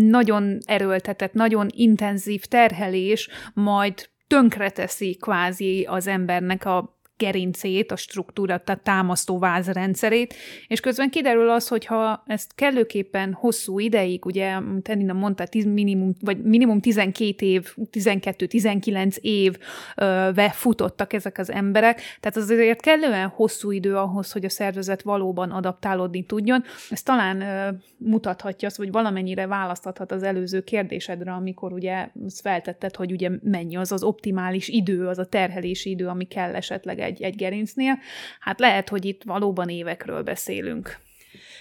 nagyon 0.09 0.57
erőltetett, 0.65 1.33
nagyon 1.33 1.67
intenzív 1.71 2.45
terhelés 2.45 3.29
majd 3.53 4.09
tönkreteszi 4.27 5.15
kvázi 5.15 5.87
az 5.89 6.07
embernek 6.07 6.65
a 6.65 7.00
gerincét, 7.21 7.91
a 7.91 7.95
struktúra, 7.95 8.61
a 8.65 8.75
támasztó 8.83 9.39
vázrendszerét, 9.39 10.33
és 10.67 10.79
közben 10.79 11.09
kiderül 11.09 11.49
az, 11.49 11.67
hogy 11.67 11.85
ha 11.85 12.23
ezt 12.27 12.55
kellőképpen 12.55 13.33
hosszú 13.33 13.79
ideig, 13.79 14.25
ugye, 14.25 14.59
mint 14.59 14.87
Edina 14.87 15.13
mondta, 15.13 15.45
tiz, 15.45 15.65
minimum, 15.65 16.13
vagy 16.19 16.41
minimum 16.43 16.79
12 16.79 17.45
év, 17.45 17.73
12-19 17.91 19.15
év 19.15 19.57
ve 20.33 20.49
futottak 20.53 21.13
ezek 21.13 21.37
az 21.37 21.51
emberek, 21.51 22.01
tehát 22.19 22.37
az 22.37 22.49
azért 22.49 22.81
kellően 22.81 23.27
hosszú 23.27 23.71
idő 23.71 23.95
ahhoz, 23.95 24.31
hogy 24.31 24.45
a 24.45 24.49
szervezet 24.49 25.01
valóban 25.01 25.51
adaptálódni 25.51 26.23
tudjon. 26.23 26.63
Ez 26.89 27.03
talán 27.03 27.41
ö, 27.41 27.69
mutathatja 27.97 28.67
azt, 28.67 28.77
vagy 28.77 28.91
valamennyire 28.91 29.47
választhathat 29.47 30.11
az 30.11 30.23
előző 30.23 30.61
kérdésedre, 30.61 31.31
amikor 31.31 31.73
ugye 31.73 32.09
feltetted, 32.41 32.95
hogy 32.95 33.11
ugye 33.11 33.29
mennyi 33.43 33.75
az 33.75 33.91
az 33.91 34.03
optimális 34.03 34.67
idő, 34.67 35.07
az 35.07 35.17
a 35.17 35.25
terhelési 35.25 35.89
idő, 35.89 36.07
ami 36.07 36.25
kell 36.25 36.55
esetleg 36.55 36.99
egy, 36.99 37.10
egy 37.19 37.35
gerincnél. 37.35 37.99
Hát 38.39 38.59
lehet, 38.59 38.89
hogy 38.89 39.05
itt 39.05 39.23
valóban 39.23 39.69
évekről 39.69 40.23
beszélünk. 40.23 40.99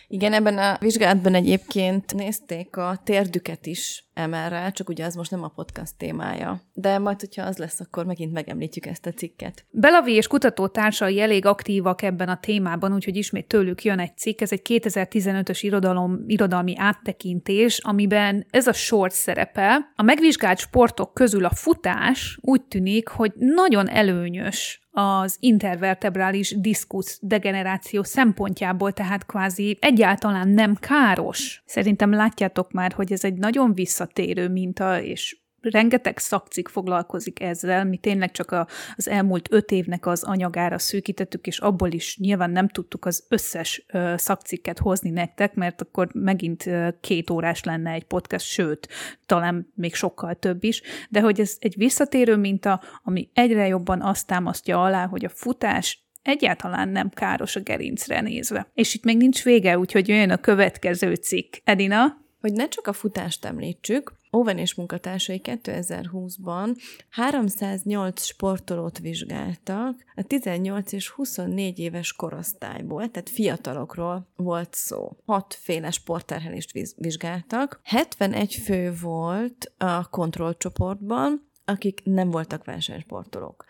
Igen, 0.08 0.32
ebben 0.32 0.58
a 0.58 0.76
vizsgálatban 0.80 1.34
egyébként 1.34 2.14
nézték 2.14 2.76
a 2.76 3.00
térdüket 3.04 3.66
is 3.66 4.04
MR-rel, 4.26 4.72
csak 4.72 4.88
ugye 4.88 5.04
az 5.04 5.14
most 5.14 5.30
nem 5.30 5.42
a 5.42 5.48
podcast 5.48 5.96
témája. 5.96 6.62
De 6.72 6.98
majd, 6.98 7.20
hogyha 7.20 7.42
az 7.42 7.56
lesz, 7.56 7.80
akkor 7.80 8.04
megint 8.04 8.32
megemlítjük 8.32 8.86
ezt 8.86 9.06
a 9.06 9.12
cikket. 9.12 9.64
Belavi 9.70 10.12
és 10.12 10.26
kutatótársai 10.26 11.20
elég 11.20 11.46
aktívak 11.46 12.02
ebben 12.02 12.28
a 12.28 12.40
témában, 12.40 12.94
úgyhogy 12.94 13.16
ismét 13.16 13.48
tőlük 13.48 13.84
jön 13.84 13.98
egy 13.98 14.16
cikk. 14.16 14.40
Ez 14.40 14.52
egy 14.52 14.62
2015-ös 14.64 15.58
irodalom, 15.60 16.24
irodalmi 16.26 16.74
áttekintés, 16.76 17.78
amiben 17.78 18.46
ez 18.50 18.66
a 18.66 18.72
sor 18.72 19.12
szerepel. 19.12 19.92
A 19.96 20.02
megvizsgált 20.02 20.58
sportok 20.58 21.14
közül 21.14 21.44
a 21.44 21.54
futás 21.54 22.38
úgy 22.40 22.62
tűnik, 22.62 23.08
hogy 23.08 23.32
nagyon 23.36 23.88
előnyös 23.88 24.80
az 24.90 25.36
intervertebrális 25.40 26.60
diszkusz 26.60 27.18
degeneráció 27.22 28.02
szempontjából, 28.02 28.92
tehát 28.92 29.26
kvázi 29.26 29.78
egyáltalán 29.80 30.48
nem 30.48 30.74
káros. 30.74 31.62
Szerintem 31.66 32.12
látjátok 32.12 32.72
már, 32.72 32.92
hogy 32.92 33.12
ez 33.12 33.24
egy 33.24 33.34
nagyon 33.34 33.74
visszatérő 34.14 34.48
minta, 34.48 35.02
és 35.02 35.38
rengeteg 35.60 36.18
szakcik 36.18 36.68
foglalkozik 36.68 37.40
ezzel, 37.40 37.84
mi 37.84 37.96
tényleg 37.96 38.30
csak 38.30 38.50
a, 38.50 38.66
az 38.96 39.08
elmúlt 39.08 39.48
öt 39.52 39.70
évnek 39.70 40.06
az 40.06 40.22
anyagára 40.22 40.78
szűkítettük, 40.78 41.46
és 41.46 41.58
abból 41.58 41.92
is 41.92 42.18
nyilván 42.18 42.50
nem 42.50 42.68
tudtuk 42.68 43.04
az 43.04 43.24
összes 43.28 43.84
ö, 43.92 44.14
szakcikket 44.16 44.78
hozni 44.78 45.10
nektek, 45.10 45.54
mert 45.54 45.80
akkor 45.80 46.08
megint 46.12 46.66
ö, 46.66 46.88
két 47.00 47.30
órás 47.30 47.64
lenne 47.64 47.90
egy 47.90 48.04
podcast, 48.04 48.46
sőt, 48.46 48.88
talán 49.26 49.72
még 49.74 49.94
sokkal 49.94 50.34
több 50.34 50.64
is, 50.64 50.82
de 51.10 51.20
hogy 51.20 51.40
ez 51.40 51.56
egy 51.58 51.74
visszatérő 51.76 52.36
minta, 52.36 52.80
ami 53.02 53.30
egyre 53.34 53.66
jobban 53.66 54.02
azt 54.02 54.26
támasztja 54.26 54.82
alá, 54.82 55.06
hogy 55.06 55.24
a 55.24 55.28
futás 55.28 56.04
egyáltalán 56.22 56.88
nem 56.88 57.08
káros 57.10 57.56
a 57.56 57.60
gerincre 57.60 58.20
nézve. 58.20 58.70
És 58.74 58.94
itt 58.94 59.04
még 59.04 59.16
nincs 59.16 59.44
vége, 59.44 59.78
úgyhogy 59.78 60.08
jön 60.08 60.30
a 60.30 60.36
következő 60.36 61.14
cikk. 61.14 61.54
Edina? 61.64 62.28
Hogy 62.40 62.52
ne 62.52 62.68
csak 62.68 62.86
a 62.86 62.92
futást 62.92 63.44
említsük, 63.44 64.12
Owen 64.30 64.58
és 64.58 64.74
munkatársai 64.74 65.40
2020-ban 65.44 66.76
308 67.10 68.22
sportolót 68.22 68.98
vizsgáltak 68.98 70.04
a 70.14 70.22
18 70.22 70.92
és 70.92 71.08
24 71.08 71.78
éves 71.78 72.12
korosztályból, 72.12 73.10
tehát 73.10 73.30
fiatalokról 73.30 74.26
volt 74.36 74.74
szó. 74.74 75.16
Hatféle 75.26 75.90
sportterhelést 75.90 76.94
vizsgáltak. 76.96 77.80
71 77.82 78.54
fő 78.54 78.94
volt 79.00 79.72
a 79.78 80.08
kontrollcsoportban, 80.08 81.49
akik 81.70 82.00
nem 82.04 82.30
voltak 82.30 82.64
versenysportolók. 82.64 83.64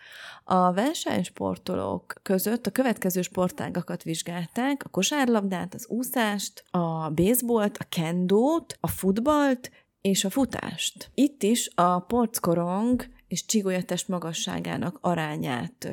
A 0.44 0.72
versenysportolók 0.72 2.14
között 2.22 2.66
a 2.66 2.70
következő 2.70 3.22
sportágakat 3.22 4.02
vizsgálták, 4.02 4.84
a 4.84 4.88
kosárlabdát, 4.88 5.74
az 5.74 5.86
úszást, 5.88 6.64
a 6.70 7.10
baseballt, 7.10 7.76
a 7.76 7.84
kendót, 7.88 8.76
a 8.80 8.88
futballt 8.88 9.70
és 10.00 10.24
a 10.24 10.30
futást. 10.30 11.10
Itt 11.14 11.42
is 11.42 11.70
a 11.74 11.98
porckorong 11.98 13.06
és 13.28 13.44
csigolyatest 13.44 14.08
magasságának 14.08 14.98
arányát 15.00 15.88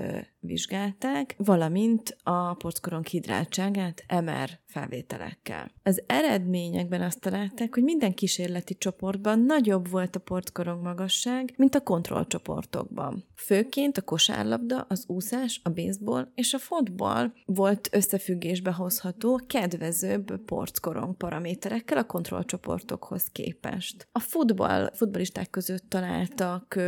vizsgálták, 0.48 1.36
valamint 1.38 2.18
a 2.24 2.54
porckorong 2.54 3.06
hidráltságát 3.06 4.06
MR 4.24 4.50
felvételekkel. 4.66 5.72
Az 5.84 6.04
eredményekben 6.08 7.02
azt 7.02 7.20
találták, 7.20 7.74
hogy 7.74 7.84
minden 7.84 8.14
kísérleti 8.14 8.76
csoportban 8.76 9.40
nagyobb 9.40 9.90
volt 9.90 10.16
a 10.16 10.20
portkorong 10.20 10.84
magasság, 10.84 11.54
mint 11.58 11.76
a 11.76 11.82
kontrollcsoportokban. 11.82 13.26
Főként 13.36 13.98
a 13.98 14.02
kosárlabda, 14.02 14.86
az 14.90 15.04
úszás, 15.08 15.62
a 15.64 15.70
baseball 15.70 16.32
és 16.36 16.54
a 16.54 16.58
fotball 16.58 17.34
volt 17.46 17.90
összefüggésbe 17.92 18.72
hozható 18.72 19.42
kedvezőbb 19.48 20.38
portkorong 20.46 21.16
paraméterekkel 21.16 21.98
a 21.98 22.06
kontrollcsoportokhoz 22.06 23.24
képest. 23.32 24.08
A 24.12 24.20
futball, 24.20 24.92
futballisták 24.94 25.50
között 25.50 25.90
találtak 25.90 26.80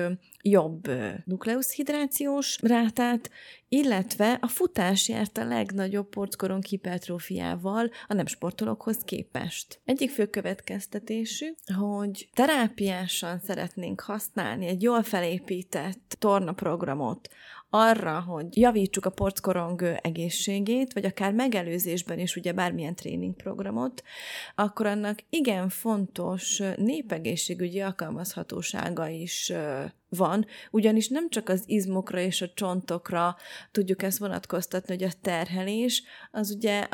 jobb 0.41 0.89
nukleuszhidrációs 1.25 2.59
rátát, 2.61 3.29
illetve 3.69 4.37
a 4.41 4.47
futás 4.47 5.09
járt 5.09 5.37
a 5.37 5.45
legnagyobb 5.45 6.09
porckoron 6.09 6.61
hipertrófiával 6.69 7.89
a 8.07 8.13
nem 8.13 8.25
sportolókhoz 8.25 8.97
képest. 8.97 9.81
Egyik 9.85 10.09
fő 10.09 10.25
következtetésük, 10.25 11.55
hogy 11.77 12.29
terápiásan 12.33 13.39
szeretnénk 13.39 14.01
használni 14.01 14.67
egy 14.67 14.81
jól 14.81 15.03
felépített 15.03 16.15
tornaprogramot, 16.19 17.29
arra, 17.69 18.19
hogy 18.19 18.57
javítsuk 18.57 19.05
a 19.05 19.09
porckorong 19.09 19.81
egészségét, 20.01 20.93
vagy 20.93 21.05
akár 21.05 21.33
megelőzésben 21.33 22.19
is 22.19 22.35
ugye 22.35 22.51
bármilyen 22.51 22.95
tréningprogramot, 22.95 24.03
akkor 24.55 24.85
annak 24.85 25.19
igen 25.29 25.69
fontos 25.69 26.61
népegészségügyi 26.75 27.79
alkalmazhatósága 27.79 29.07
is 29.07 29.53
van, 30.09 30.45
ugyanis 30.71 31.07
nem 31.07 31.29
csak 31.29 31.49
az 31.49 31.63
izmokra 31.65 32.19
és 32.19 32.41
a 32.41 32.53
csontokra 32.53 33.35
tudjuk 33.71 34.03
ezt 34.03 34.17
vonatkoztatni, 34.17 34.93
hogy 34.93 35.03
a 35.03 35.19
terhelés 35.21 36.03
az 36.31 36.51
ugye 36.51 36.87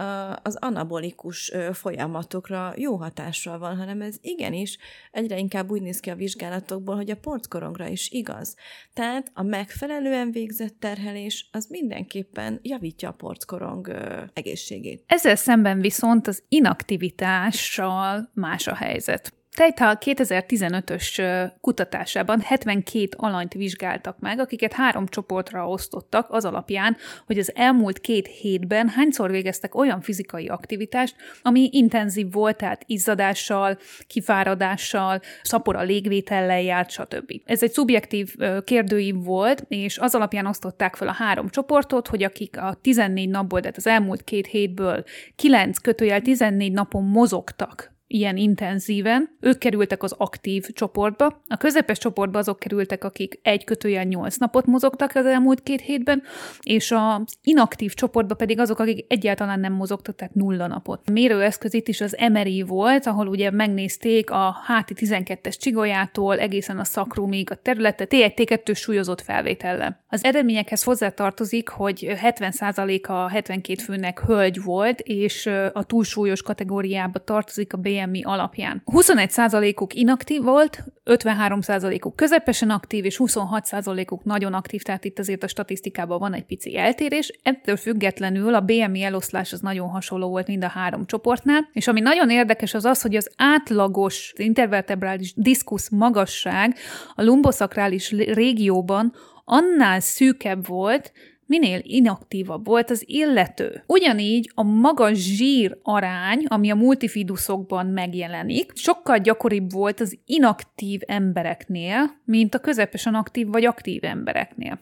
az 0.43 0.56
anabolikus 0.56 1.51
folyamatokra 1.73 2.73
jó 2.75 2.95
hatással 2.95 3.60
van, 3.60 3.78
hanem 3.78 4.01
ez 4.01 4.15
igenis 4.21 4.78
egyre 5.12 5.38
inkább 5.38 5.71
úgy 5.71 5.82
néz 5.82 5.99
ki 5.99 6.10
a 6.10 6.15
vizsgálatokból, 6.15 6.95
hogy 6.95 7.12
a 7.12 7.17
porckorongra 7.17 7.88
is 7.88 8.10
igaz. 8.10 8.56
Tehát 8.93 9.32
a 9.34 9.43
megfelelően 9.43 10.32
végzett 10.32 10.80
terhelés 10.80 11.49
az 11.51 11.67
mindenképpen 11.69 12.60
javítja 12.62 13.10
a 13.10 13.13
porckorong 13.13 13.89
egészségét. 14.34 15.04
Ezzel 15.08 15.36
szemben 15.36 15.82
viszont 15.82 16.28
az 16.28 16.43
inaktivitással 16.47 18.30
más 18.34 18.67
a 18.67 18.75
helyzet. 18.75 19.34
Tejtal 19.56 19.98
2015-ös 20.06 21.22
kutatásában 21.62 22.41
72 22.41 23.08
alanyt 23.18 23.54
vizsgáltak 23.54 24.20
meg, 24.20 24.39
akiket 24.39 24.74
három 24.74 25.08
csoportra 25.08 25.68
osztottak 25.68 26.28
az 26.30 26.46
alapján, 26.46 26.98
hogy 27.26 27.38
az 27.38 27.52
elmúlt 27.56 28.00
két 28.00 28.28
hétben 28.28 28.89
hányszor 28.89 29.32
végeztek 29.32 29.76
olyan 29.76 30.02
fizikai 30.02 30.48
aktivitást, 30.48 31.15
ami 31.41 31.70
intenzív 31.72 32.32
volt, 32.32 32.58
tehát 32.58 32.84
izzadással, 32.86 33.78
kifáradással, 34.08 35.22
szapora 35.41 35.82
légvétellel 35.82 36.62
járt, 36.62 36.89
stb. 36.89 37.41
Ez 37.46 37.63
egy 37.63 37.72
szubjektív 37.72 38.36
kérdőív 38.63 39.15
volt, 39.15 39.65
és 39.68 39.98
az 39.98 40.15
alapján 40.15 40.46
osztották 40.46 40.96
fel 40.96 41.08
a 41.08 41.12
három 41.12 41.50
csoportot, 41.50 42.08
hogy 42.08 42.24
akik 42.24 42.58
a 42.58 42.78
14 42.82 43.30
napból, 43.30 43.60
tehát 43.60 43.78
az 43.78 43.88
elmúlt 43.88 44.24
két 44.24 44.48
hétből 44.48 45.04
9 45.36 45.78
kötőjel 45.78 46.22
14 46.22 46.72
napon 46.72 47.04
mozogtak 47.04 47.95
ilyen 48.08 48.38
intenzíven, 48.38 49.38
ők 49.39 49.58
kerültek 49.58 50.04
az 50.04 50.15
aktív 50.18 50.65
csoportba, 50.74 51.41
a 51.48 51.58
közepes 51.58 51.98
csoportba 51.98 52.39
azok 52.39 52.60
kerültek, 52.60 53.04
akik 53.04 53.39
egy 53.44 53.63
kötőjel 53.63 54.04
nyolc 54.04 54.38
napot 54.38 54.65
mozogtak 54.65 55.15
az 55.15 55.26
elmúlt 55.26 55.63
két 55.63 55.82
hétben, 55.82 56.24
és 56.62 56.91
az 56.91 57.36
inaktív 57.41 57.94
csoportba 57.94 58.36
pedig 58.36 58.60
azok, 58.60 58.80
akik 58.80 59.06
egyáltalán 59.08 59.60
nem 59.60 59.74
mozogtak, 59.74 60.15
tehát 60.15 60.34
nulla 60.34 60.68
napot. 60.68 61.02
A 61.06 61.12
mérőeszköz 61.12 61.74
itt 61.74 61.88
is 61.88 62.02
az 62.02 62.18
MRI 62.32 62.62
volt, 62.62 63.06
ahol 63.06 63.28
ugye 63.28 63.52
megnézték 63.52 64.30
a 64.30 64.56
háti 64.63 64.94
12-es 64.98 65.58
csigolyától 65.60 66.39
egészen 66.39 66.80
a 66.80 66.84
szakrumig 66.84 67.52
a 67.52 67.56
területet 67.56 68.13
T1-T2 68.13 68.76
súlyozott 68.76 69.22
felvétellel. 69.22 70.04
Az 70.15 70.23
eredményekhez 70.23 70.84
hozzátartozik, 70.84 71.69
hogy 71.69 72.08
70%-a 72.10 73.30
72 73.30 73.82
főnek 73.82 74.19
hölgy 74.19 74.63
volt, 74.63 74.99
és 74.99 75.49
a 75.73 75.84
túlsúlyos 75.84 76.41
kategóriába 76.41 77.19
tartozik 77.19 77.73
a 77.73 77.78
BM 77.78 78.06
BMI 78.06 78.23
alapján. 78.23 78.82
21%-uk 78.86 79.93
inaktív 79.93 80.41
volt, 80.41 80.84
53%-uk 81.06 82.15
közepesen 82.15 82.69
aktív, 82.69 83.06
és 83.06 83.17
26%-uk 83.19 84.23
nagyon 84.23 84.54
aktív, 84.54 84.82
tehát 84.82 85.06
itt 85.06 85.19
azért 85.19 85.43
a 85.43 85.47
statisztikában 85.47 86.19
van 86.19 86.34
egy 86.34 86.45
pici 86.45 86.78
eltérés. 86.78 87.39
Ettől 87.43 87.75
függetlenül 87.75 88.56
a 88.56 88.62
BMI 88.62 89.01
eloszlás 89.01 89.54
az 89.54 89.60
nagyon 89.60 89.89
hasonló 89.89 90.30
volt 90.30 90.47
mind 90.47 90.63
a 90.63 90.67
három 90.67 91.06
csoportnál, 91.06 91.69
és 91.73 91.88
ami 91.88 91.99
nagyon 91.99 92.30
érdekes 92.30 92.73
az 92.73 92.86
az, 92.86 93.01
hogy 93.01 93.15
az 93.15 93.32
átlagos 93.38 94.34
intervertebrális 94.38 95.34
diszkusz 95.36 95.89
magasság 95.89 96.75
a 97.15 97.23
lumbosakrális 97.23 98.12
régióban 98.12 99.13
annál 99.46 100.00
szűkebb 100.00 100.68
volt, 100.68 101.12
minél 101.46 101.80
inaktívabb 101.84 102.66
volt 102.66 102.90
az 102.90 103.04
illető. 103.08 103.84
Ugyanígy 103.88 104.52
a 104.54 104.64
magas 104.64 105.18
zsír 105.18 105.78
arány, 105.84 106.46
ami 106.48 106.70
a 106.72 106.76
multifiduszokban 106.76 107.86
megjelenik, 107.86 108.72
sokkal 108.76 109.18
gyakoribb 109.18 109.72
volt 109.72 110.00
az 110.00 110.18
inaktív 110.26 111.02
embereknél, 111.06 112.22
mint 112.26 112.56
a 112.56 112.60
közepesen 112.60 113.16
aktív 113.16 113.48
vagy 113.48 113.66
aktív 113.66 114.04
embereknél. 114.04 114.80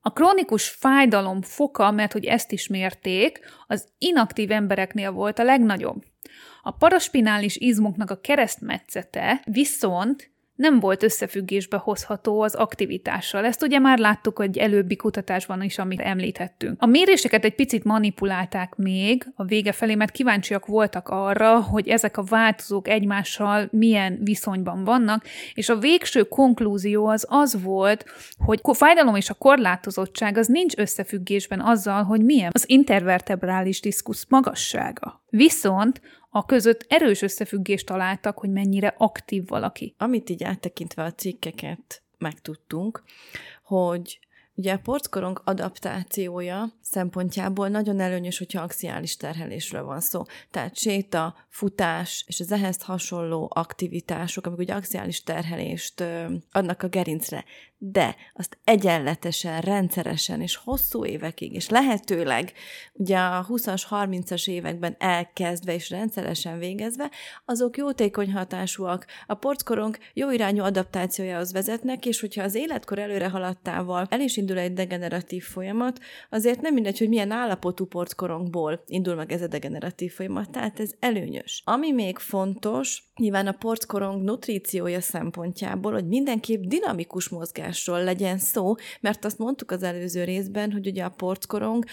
A 0.00 0.12
krónikus 0.12 0.68
fájdalom 0.68 1.42
foka, 1.42 1.90
mert 1.90 2.12
hogy 2.12 2.24
ezt 2.24 2.52
is 2.52 2.66
mérték, 2.66 3.40
az 3.66 3.88
inaktív 3.98 4.50
embereknél 4.50 5.10
volt 5.10 5.38
a 5.38 5.44
legnagyobb. 5.44 6.04
A 6.62 6.70
paraspinális 6.70 7.56
izmoknak 7.56 8.10
a 8.10 8.20
keresztmetszete 8.20 9.42
viszont 9.44 10.30
nem 10.56 10.80
volt 10.80 11.02
összefüggésbe 11.02 11.76
hozható 11.76 12.40
az 12.40 12.54
aktivitással. 12.54 13.44
Ezt 13.44 13.62
ugye 13.62 13.78
már 13.78 13.98
láttuk 13.98 14.42
egy 14.42 14.58
előbbi 14.58 14.96
kutatásban 14.96 15.62
is, 15.62 15.78
amit 15.78 16.00
említettünk. 16.00 16.82
A 16.82 16.86
méréseket 16.86 17.44
egy 17.44 17.54
picit 17.54 17.84
manipulálták 17.84 18.74
még 18.76 19.26
a 19.34 19.44
vége 19.44 19.72
felé, 19.72 19.94
mert 19.94 20.12
kíváncsiak 20.12 20.66
voltak 20.66 21.08
arra, 21.08 21.60
hogy 21.60 21.88
ezek 21.88 22.16
a 22.16 22.22
változók 22.22 22.88
egymással 22.88 23.68
milyen 23.70 24.18
viszonyban 24.22 24.84
vannak, 24.84 25.24
és 25.54 25.68
a 25.68 25.78
végső 25.78 26.22
konklúzió 26.22 27.06
az 27.06 27.26
az 27.28 27.62
volt, 27.62 28.04
hogy 28.44 28.58
a 28.62 28.74
fájdalom 28.74 29.14
és 29.16 29.30
a 29.30 29.34
korlátozottság 29.34 30.36
az 30.36 30.46
nincs 30.46 30.76
összefüggésben 30.76 31.60
azzal, 31.60 32.02
hogy 32.02 32.24
milyen 32.24 32.50
az 32.54 32.64
intervertebrális 32.68 33.80
diszkusz 33.80 34.26
magassága. 34.28 35.24
Viszont 35.30 36.00
a 36.36 36.44
között 36.44 36.86
erős 36.88 37.22
összefüggést 37.22 37.86
találtak, 37.86 38.38
hogy 38.38 38.50
mennyire 38.50 38.94
aktív 38.98 39.46
valaki. 39.46 39.94
Amit 39.98 40.30
így 40.30 40.44
áttekintve 40.44 41.02
a 41.02 41.12
cikkeket 41.12 42.02
megtudtunk, 42.18 43.02
hogy 43.62 44.18
Ugye 44.58 44.72
a 44.72 44.78
porckorong 44.78 45.40
adaptációja 45.44 46.72
szempontjából 46.80 47.68
nagyon 47.68 48.00
előnyös, 48.00 48.38
hogyha 48.38 48.62
axiális 48.62 49.16
terhelésről 49.16 49.84
van 49.84 50.00
szó. 50.00 50.22
Tehát 50.50 50.76
séta, 50.76 51.34
futás 51.48 52.24
és 52.26 52.40
az 52.40 52.52
ehhez 52.52 52.82
hasonló 52.82 53.50
aktivitások, 53.54 54.46
amik 54.46 54.58
ugye 54.58 54.74
axiális 54.74 55.22
terhelést 55.22 56.04
adnak 56.52 56.82
a 56.82 56.88
gerincre 56.88 57.44
de 57.78 58.16
azt 58.34 58.58
egyenletesen, 58.64 59.60
rendszeresen 59.60 60.40
és 60.40 60.56
hosszú 60.56 61.04
évekig, 61.04 61.52
és 61.52 61.68
lehetőleg 61.68 62.52
ugye 62.92 63.18
a 63.18 63.46
20-as, 63.48 63.82
30-as 63.90 64.48
években 64.48 64.96
elkezdve 64.98 65.74
és 65.74 65.90
rendszeresen 65.90 66.58
végezve, 66.58 67.10
azok 67.44 67.76
jótékony 67.76 68.32
hatásúak. 68.32 69.06
A 69.26 69.34
porckorong 69.34 69.98
jó 70.12 70.30
irányú 70.30 70.62
adaptációjához 70.62 71.52
vezetnek, 71.52 72.06
és 72.06 72.20
hogyha 72.20 72.42
az 72.42 72.54
életkor 72.54 72.98
előre 72.98 73.28
haladtával 73.28 74.06
el 74.10 74.20
is 74.20 74.36
indul 74.36 74.58
egy 74.58 74.72
degeneratív 74.72 75.44
folyamat, 75.44 76.00
azért 76.30 76.60
nem 76.60 76.74
mindegy, 76.74 76.98
hogy 76.98 77.08
milyen 77.08 77.30
állapotú 77.30 77.86
porckorongból 77.86 78.82
indul 78.86 79.14
meg 79.14 79.32
ez 79.32 79.42
a 79.42 79.46
degeneratív 79.46 80.12
folyamat, 80.12 80.50
tehát 80.50 80.80
ez 80.80 80.90
előnyös. 80.98 81.62
Ami 81.64 81.92
még 81.92 82.18
fontos, 82.18 83.02
nyilván 83.16 83.46
a 83.46 83.52
porckorong 83.52 84.22
nutríciója 84.22 85.00
szempontjából, 85.00 85.92
hogy 85.92 86.06
mindenképp 86.06 86.62
dinamikus 86.62 87.28
mozgás 87.28 87.65
mozgásról 87.66 88.04
legyen 88.04 88.38
szó, 88.38 88.74
mert 89.00 89.24
azt 89.24 89.38
mondtuk 89.38 89.70
az 89.70 89.82
előző 89.82 90.24
részben, 90.24 90.72
hogy 90.72 90.86
ugye 90.86 91.04
a 91.04 91.08
porckorong 91.08 91.84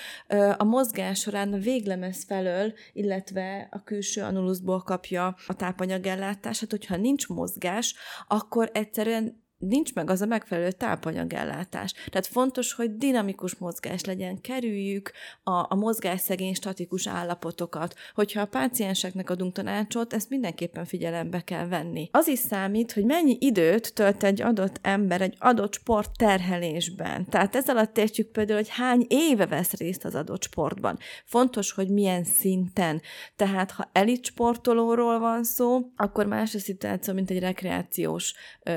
a 0.57 0.63
mozgás 0.63 1.19
során 1.19 1.53
a 1.53 1.57
véglemez 1.57 2.23
felől, 2.23 2.73
illetve 2.93 3.67
a 3.71 3.83
külső 3.83 4.21
anulusból 4.21 4.81
kapja 4.81 5.35
a 5.47 5.53
tápanyagellátását, 5.53 6.71
hogyha 6.71 6.95
nincs 6.95 7.27
mozgás, 7.27 7.95
akkor 8.27 8.69
egyszerűen 8.73 9.42
nincs 9.67 9.93
meg 9.93 10.09
az 10.09 10.21
a 10.21 10.25
megfelelő 10.25 10.71
tápanyagellátás. 10.71 11.93
Tehát 11.93 12.27
fontos, 12.27 12.73
hogy 12.73 12.97
dinamikus 12.97 13.55
mozgás 13.55 14.03
legyen, 14.03 14.41
kerüljük 14.41 15.11
a, 15.43 15.51
a 15.51 15.75
mozgásszegény 15.75 16.53
statikus 16.53 17.07
állapotokat. 17.07 17.95
Hogyha 18.13 18.41
a 18.41 18.45
pácienseknek 18.45 19.29
adunk 19.29 19.53
tanácsot, 19.53 20.13
ezt 20.13 20.29
mindenképpen 20.29 20.85
figyelembe 20.85 21.41
kell 21.41 21.67
venni. 21.67 22.09
Az 22.11 22.27
is 22.27 22.39
számít, 22.39 22.91
hogy 22.91 23.05
mennyi 23.05 23.37
időt 23.39 23.93
tölt 23.93 24.23
egy 24.23 24.41
adott 24.41 24.79
ember 24.81 25.21
egy 25.21 25.35
adott 25.39 25.73
sport 25.73 26.17
terhelésben. 26.17 27.25
Tehát 27.29 27.55
ez 27.55 27.69
alatt 27.69 27.97
értjük 27.97 28.31
például, 28.31 28.57
hogy 28.57 28.69
hány 28.69 29.05
éve 29.07 29.45
vesz 29.45 29.73
részt 29.73 30.05
az 30.05 30.15
adott 30.15 30.43
sportban. 30.43 30.97
Fontos, 31.25 31.71
hogy 31.71 31.89
milyen 31.89 32.23
szinten. 32.23 33.01
Tehát 33.35 33.71
ha 33.71 33.89
elit 33.93 34.25
sportolóról 34.25 35.19
van 35.19 35.43
szó, 35.43 35.79
akkor 35.95 36.25
más 36.25 36.55
a 36.55 36.59
szituáció, 36.59 37.13
mint 37.13 37.29
egy 37.29 37.39
rekreációs 37.39 38.33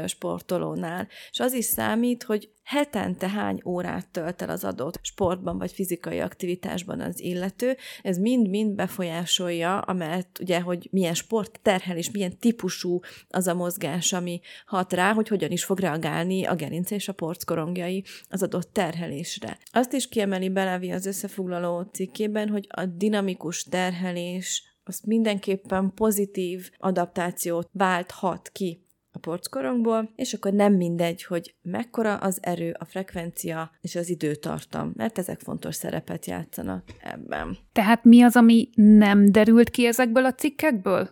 sportoló 0.06 0.74
sportolónál, 0.76 1.08
és 1.30 1.40
az 1.40 1.52
is 1.52 1.64
számít, 1.64 2.22
hogy 2.22 2.50
hetente 2.64 3.28
hány 3.28 3.60
órát 3.64 4.08
tölt 4.08 4.42
el 4.42 4.50
az 4.50 4.64
adott 4.64 4.98
sportban 5.02 5.58
vagy 5.58 5.72
fizikai 5.72 6.20
aktivitásban 6.20 7.00
az 7.00 7.20
illető, 7.20 7.76
ez 8.02 8.18
mind-mind 8.18 8.74
befolyásolja, 8.74 9.78
amellett 9.78 10.38
ugye, 10.40 10.60
hogy 10.60 10.88
milyen 10.90 11.14
sport 11.14 11.60
terhel 11.62 11.96
és 11.96 12.10
milyen 12.10 12.38
típusú 12.38 13.00
az 13.28 13.46
a 13.46 13.54
mozgás, 13.54 14.12
ami 14.12 14.40
hat 14.66 14.92
rá, 14.92 15.12
hogy 15.12 15.28
hogyan 15.28 15.50
is 15.50 15.64
fog 15.64 15.80
reagálni 15.80 16.44
a 16.44 16.54
gerince 16.54 16.94
és 16.94 17.08
a 17.08 17.12
porckorongjai 17.12 18.04
az 18.28 18.42
adott 18.42 18.72
terhelésre. 18.72 19.58
Azt 19.72 19.92
is 19.92 20.08
kiemeli 20.08 20.48
Belevi 20.48 20.90
az 20.90 21.06
összefoglaló 21.06 21.82
cikkében, 21.92 22.48
hogy 22.48 22.66
a 22.68 22.84
dinamikus 22.84 23.62
terhelés 23.62 24.74
az 24.88 25.00
mindenképpen 25.04 25.92
pozitív 25.94 26.70
adaptációt 26.78 27.68
válthat 27.72 28.48
ki 28.52 28.85
a 29.16 29.18
porckorongból, 29.18 30.10
és 30.16 30.32
akkor 30.32 30.52
nem 30.52 30.74
mindegy, 30.74 31.24
hogy 31.24 31.54
mekkora 31.62 32.16
az 32.16 32.38
erő, 32.42 32.76
a 32.78 32.84
frekvencia 32.84 33.70
és 33.80 33.94
az 33.94 34.08
időtartam, 34.08 34.92
mert 34.94 35.18
ezek 35.18 35.40
fontos 35.40 35.74
szerepet 35.74 36.26
játszanak 36.26 36.84
ebben. 37.02 37.56
Tehát 37.72 38.04
mi 38.04 38.22
az, 38.22 38.36
ami 38.36 38.68
nem 38.74 39.32
derült 39.32 39.70
ki 39.70 39.86
ezekből 39.86 40.24
a 40.24 40.34
cikkekből? 40.34 41.10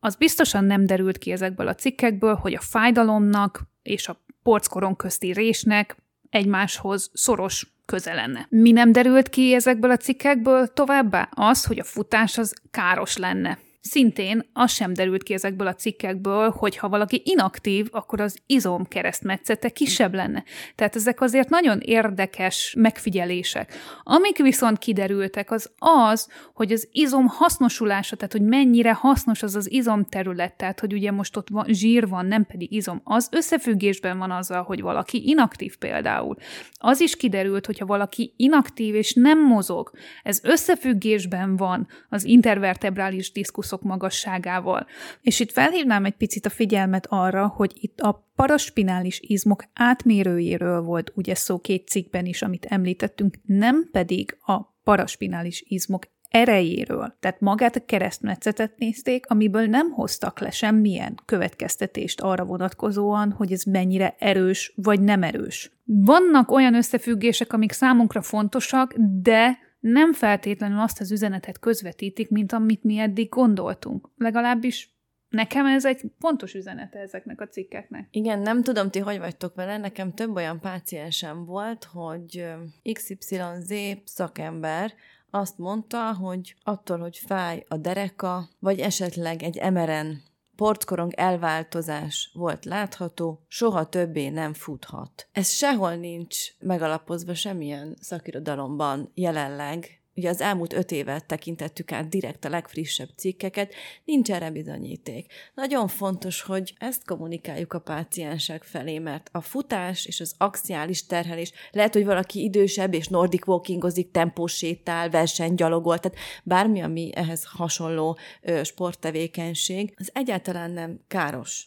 Az 0.00 0.16
biztosan 0.16 0.64
nem 0.64 0.86
derült 0.86 1.18
ki 1.18 1.30
ezekből 1.30 1.68
a 1.68 1.74
cikkekből, 1.74 2.34
hogy 2.34 2.54
a 2.54 2.60
fájdalomnak 2.60 3.62
és 3.82 4.08
a 4.08 4.24
porckorong 4.42 4.96
közti 4.96 5.32
résnek 5.32 5.96
egymáshoz 6.30 7.10
szoros 7.12 7.74
köze 7.86 8.14
lenne. 8.14 8.46
Mi 8.48 8.70
nem 8.70 8.92
derült 8.92 9.28
ki 9.28 9.54
ezekből 9.54 9.90
a 9.90 9.96
cikkekből 9.96 10.72
továbbá? 10.72 11.28
Az, 11.34 11.64
hogy 11.64 11.78
a 11.78 11.84
futás 11.84 12.38
az 12.38 12.54
káros 12.70 13.16
lenne. 13.16 13.58
Szintén 13.84 14.50
az 14.52 14.72
sem 14.72 14.92
derült 14.92 15.22
ki 15.22 15.34
ezekből 15.34 15.66
a 15.66 15.74
cikkekből, 15.74 16.50
hogy 16.50 16.76
ha 16.76 16.88
valaki 16.88 17.22
inaktív, 17.24 17.88
akkor 17.90 18.20
az 18.20 18.38
izom 18.46 18.84
keresztmetszete 18.84 19.68
kisebb 19.68 20.14
lenne. 20.14 20.44
Tehát 20.74 20.96
ezek 20.96 21.20
azért 21.20 21.48
nagyon 21.48 21.78
érdekes 21.80 22.74
megfigyelések. 22.78 23.74
Amik 24.02 24.38
viszont 24.38 24.78
kiderültek, 24.78 25.50
az 25.50 25.70
az, 25.78 26.28
hogy 26.54 26.72
az 26.72 26.88
izom 26.92 27.26
hasznosulása, 27.26 28.16
tehát 28.16 28.32
hogy 28.32 28.42
mennyire 28.42 28.92
hasznos 28.92 29.42
az 29.42 29.56
az 29.56 29.70
izom 29.70 30.04
terület, 30.04 30.56
tehát 30.56 30.80
hogy 30.80 30.92
ugye 30.92 31.10
most 31.10 31.36
ott 31.36 31.48
van, 31.48 31.66
zsír 31.68 32.08
van, 32.08 32.26
nem 32.26 32.46
pedig 32.46 32.72
izom, 32.72 33.00
az 33.04 33.28
összefüggésben 33.30 34.18
van 34.18 34.30
azzal, 34.30 34.62
hogy 34.62 34.80
valaki 34.80 35.28
inaktív 35.28 35.76
például. 35.76 36.36
Az 36.72 37.00
is 37.00 37.16
kiderült, 37.16 37.66
hogyha 37.66 37.86
valaki 37.86 38.34
inaktív 38.36 38.94
és 38.94 39.14
nem 39.14 39.46
mozog, 39.46 39.90
ez 40.22 40.40
összefüggésben 40.42 41.56
van 41.56 41.88
az 42.08 42.24
intervertebrális 42.24 43.32
diszkusz 43.32 43.70
válaszok 43.72 43.82
magasságával. 43.82 44.86
És 45.20 45.40
itt 45.40 45.52
felhívnám 45.52 46.04
egy 46.04 46.16
picit 46.16 46.46
a 46.46 46.50
figyelmet 46.50 47.06
arra, 47.08 47.46
hogy 47.46 47.72
itt 47.74 48.00
a 48.00 48.30
paraspinális 48.34 49.20
izmok 49.20 49.64
átmérőjéről 49.74 50.80
volt 50.82 51.12
ugye 51.14 51.34
szó 51.34 51.58
két 51.58 51.88
cikkben 51.88 52.26
is, 52.26 52.42
amit 52.42 52.64
említettünk, 52.64 53.34
nem 53.46 53.88
pedig 53.92 54.36
a 54.46 54.60
paraspinális 54.84 55.64
izmok 55.68 56.10
erejéről. 56.28 57.16
Tehát 57.20 57.40
magát 57.40 57.76
a 57.76 57.84
keresztmetszetet 57.84 58.78
nézték, 58.78 59.26
amiből 59.26 59.66
nem 59.66 59.90
hoztak 59.90 60.40
le 60.40 60.50
semmilyen 60.50 61.14
következtetést 61.24 62.20
arra 62.20 62.44
vonatkozóan, 62.44 63.32
hogy 63.32 63.52
ez 63.52 63.62
mennyire 63.62 64.14
erős 64.18 64.72
vagy 64.76 65.00
nem 65.00 65.22
erős. 65.22 65.70
Vannak 65.84 66.50
olyan 66.50 66.74
összefüggések, 66.74 67.52
amik 67.52 67.72
számunkra 67.72 68.22
fontosak, 68.22 68.94
de 69.22 69.58
nem 69.82 70.12
feltétlenül 70.12 70.80
azt 70.80 71.00
az 71.00 71.10
üzenetet 71.10 71.58
közvetítik, 71.58 72.30
mint 72.30 72.52
amit 72.52 72.82
mi 72.82 72.98
eddig 72.98 73.28
gondoltunk. 73.28 74.08
Legalábbis 74.16 74.90
Nekem 75.28 75.66
ez 75.66 75.84
egy 75.84 76.02
pontos 76.18 76.54
üzenete 76.54 76.98
ezeknek 76.98 77.40
a 77.40 77.48
cikkeknek. 77.48 78.08
Igen, 78.10 78.38
nem 78.38 78.62
tudom, 78.62 78.90
ti 78.90 78.98
hogy 78.98 79.18
vagytok 79.18 79.54
vele, 79.54 79.78
nekem 79.78 80.14
több 80.14 80.34
olyan 80.36 80.60
páciensem 80.60 81.44
volt, 81.44 81.84
hogy 81.84 82.44
XYZ 82.92 83.72
szakember 84.04 84.92
azt 85.30 85.58
mondta, 85.58 86.14
hogy 86.14 86.54
attól, 86.62 86.98
hogy 86.98 87.18
fáj 87.18 87.64
a 87.68 87.76
dereka, 87.76 88.48
vagy 88.58 88.78
esetleg 88.80 89.42
egy 89.42 89.56
emeren 89.56 90.22
portkorong 90.62 91.12
elváltozás 91.14 92.30
volt 92.34 92.64
látható, 92.64 93.44
soha 93.48 93.88
többé 93.88 94.28
nem 94.28 94.54
futhat. 94.54 95.28
Ez 95.32 95.48
sehol 95.48 95.94
nincs 95.94 96.36
megalapozva 96.58 97.34
semmilyen 97.34 97.96
szakirodalomban 98.00 99.10
jelenleg, 99.14 100.01
ugye 100.14 100.28
az 100.28 100.40
elmúlt 100.40 100.72
öt 100.72 100.90
évet 100.90 101.26
tekintettük 101.26 101.92
át 101.92 102.08
direkt 102.08 102.44
a 102.44 102.48
legfrissebb 102.48 103.08
cikkeket, 103.16 103.74
nincs 104.04 104.30
erre 104.30 104.50
bizonyíték. 104.50 105.32
Nagyon 105.54 105.88
fontos, 105.88 106.42
hogy 106.42 106.74
ezt 106.78 107.04
kommunikáljuk 107.04 107.72
a 107.72 107.80
páciensek 107.80 108.62
felé, 108.62 108.98
mert 108.98 109.28
a 109.32 109.40
futás 109.40 110.06
és 110.06 110.20
az 110.20 110.34
axiális 110.38 111.06
terhelés, 111.06 111.52
lehet, 111.70 111.92
hogy 111.92 112.04
valaki 112.04 112.42
idősebb 112.42 112.94
és 112.94 113.08
nordic 113.08 113.46
walkingozik, 113.46 114.10
tempós 114.10 114.56
sétál, 114.56 115.10
versenygyalogol, 115.10 115.98
tehát 115.98 116.18
bármi, 116.44 116.80
ami 116.80 117.10
ehhez 117.14 117.44
hasonló 117.44 118.18
ö, 118.40 118.64
sporttevékenység, 118.64 119.94
az 119.96 120.10
egyáltalán 120.14 120.70
nem 120.70 121.00
káros. 121.08 121.66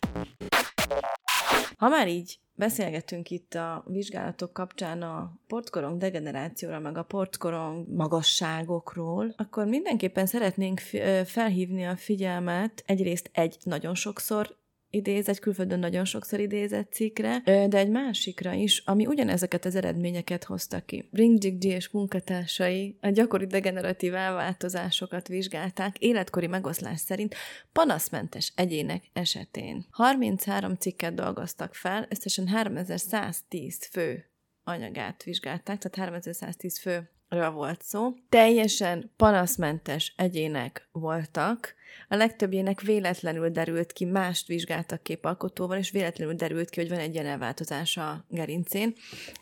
Ha 1.78 1.90
már 1.90 2.08
így 2.08 2.40
beszélgetünk 2.56 3.30
itt 3.30 3.54
a 3.54 3.84
vizsgálatok 3.88 4.54
kapcsán 4.54 5.02
a 5.02 5.32
portkorong 5.48 5.98
degenerációra, 5.98 6.80
meg 6.80 6.98
a 6.98 7.04
portkorong 7.04 7.88
magasságokról, 7.96 9.34
akkor 9.38 9.66
mindenképpen 9.66 10.26
szeretnénk 10.26 10.80
felhívni 11.26 11.86
a 11.86 11.96
figyelmet 11.96 12.84
egyrészt 12.86 13.30
egy 13.34 13.58
nagyon 13.64 13.96
sokszor 13.96 14.56
idéz, 14.96 15.30
egy 15.30 15.40
külföldön 15.40 15.80
nagyon 15.80 16.06
sokszor 16.06 16.40
idézett 16.40 16.92
cikkre, 16.92 17.42
de 17.46 17.78
egy 17.78 17.90
másikra 17.90 18.54
is, 18.54 18.84
ami 18.86 19.06
ugyanezeket 19.06 19.66
az 19.66 19.76
eredményeket 19.76 20.44
hozta 20.44 20.80
ki. 20.80 21.10
Ringjik 21.12 21.64
és 21.64 21.90
munkatársai 21.90 22.98
a 23.02 23.10
gyakori 23.10 23.46
degeneratív 23.46 24.14
elváltozásokat 24.14 25.28
vizsgálták 25.28 25.98
életkori 25.98 26.48
megoszlás 26.48 27.00
szerint 27.00 27.36
panaszmentes 27.72 28.52
egyének 28.56 29.04
esetén. 29.14 29.86
33 29.90 30.76
cikket 30.76 31.14
dolgoztak 31.14 31.76
fel, 31.76 32.06
összesen 32.10 32.48
3110 32.48 33.88
fő 33.92 34.26
anyagát 34.64 35.24
vizsgálták, 35.24 35.78
tehát 35.78 35.96
3110 35.96 36.80
fő 36.80 37.10
volt 37.30 37.82
szó. 37.82 38.14
Teljesen 38.30 39.12
panaszmentes 39.16 40.14
egyének 40.18 40.90
voltak, 40.92 41.76
a 42.10 42.16
legtöbbjének 42.16 42.82
véletlenül 42.82 43.50
derült 43.50 43.92
ki, 43.92 44.06
mást 44.06 44.48
vizsgáltak 44.48 45.04
képalkotóval, 45.04 45.78
és 45.78 45.92
véletlenül 45.92 46.34
derült 46.34 46.70
ki, 46.70 46.80
hogy 46.80 46.90
van 46.90 47.00
egy 47.00 47.14
ilyen 47.14 47.26
elváltozás 47.26 47.98
a 47.98 48.26
gerincén, 48.30 48.94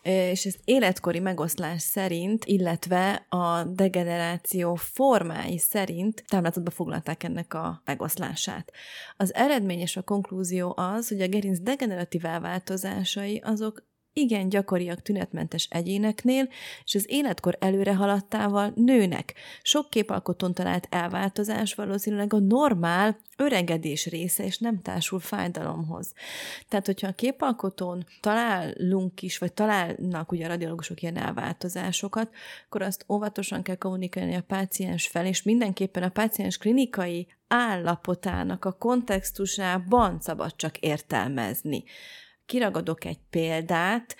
és 0.03 0.45
ezt 0.45 0.59
életkori 0.63 1.19
megoszlás 1.19 1.81
szerint, 1.81 2.45
illetve 2.45 3.25
a 3.29 3.63
degeneráció 3.63 4.75
formái 4.75 5.57
szerint 5.57 6.23
táblázatba 6.27 6.71
foglalták 6.71 7.23
ennek 7.23 7.53
a 7.53 7.81
megoszlását. 7.85 8.71
Az 9.17 9.33
eredmény 9.33 9.79
és 9.79 9.97
a 9.97 10.01
konklúzió 10.01 10.73
az, 10.77 11.07
hogy 11.07 11.21
a 11.21 11.27
gerinc 11.27 11.59
degeneratív 11.59 12.25
elváltozásai 12.25 13.37
azok 13.37 13.83
igen 14.13 14.49
gyakoriak 14.49 15.01
tünetmentes 15.01 15.67
egyéneknél, 15.69 16.49
és 16.83 16.95
az 16.95 17.05
életkor 17.09 17.57
előre 17.59 17.95
haladtával 17.95 18.71
nőnek. 18.75 19.33
Sok 19.61 19.89
képalkotón 19.89 20.53
talált 20.53 20.87
elváltozás 20.89 21.73
valószínűleg 21.73 22.33
a 22.33 22.39
normál 22.39 23.17
öregedés 23.37 24.05
része, 24.05 24.45
és 24.45 24.57
nem 24.57 24.81
társul 24.81 25.19
fájdalomhoz. 25.19 26.13
Tehát, 26.69 26.85
hogyha 26.85 27.07
a 27.07 27.13
képalkotón 27.13 28.05
találunk 28.21 29.21
is, 29.21 29.37
vagy 29.37 29.53
találnak 29.53 30.31
ugye 30.31 30.45
a 30.45 30.47
radiológusok 30.47 31.01
ilyen 31.01 31.17
elváltozásokat, 31.17 32.29
akkor 32.65 32.81
azt 32.81 33.05
óvatosan 33.09 33.61
kell 33.61 33.75
kommunikálni 33.75 34.35
a 34.35 34.43
páciens 34.47 35.07
fel, 35.07 35.25
és 35.25 35.43
mindenképpen 35.43 36.03
a 36.03 36.09
páciens 36.09 36.57
klinikai 36.57 37.27
állapotának 37.47 38.65
a 38.65 38.71
kontextusában 38.71 40.19
szabad 40.19 40.55
csak 40.55 40.77
értelmezni. 40.77 41.83
Kiragadok 42.45 43.05
egy 43.05 43.19
példát, 43.29 44.15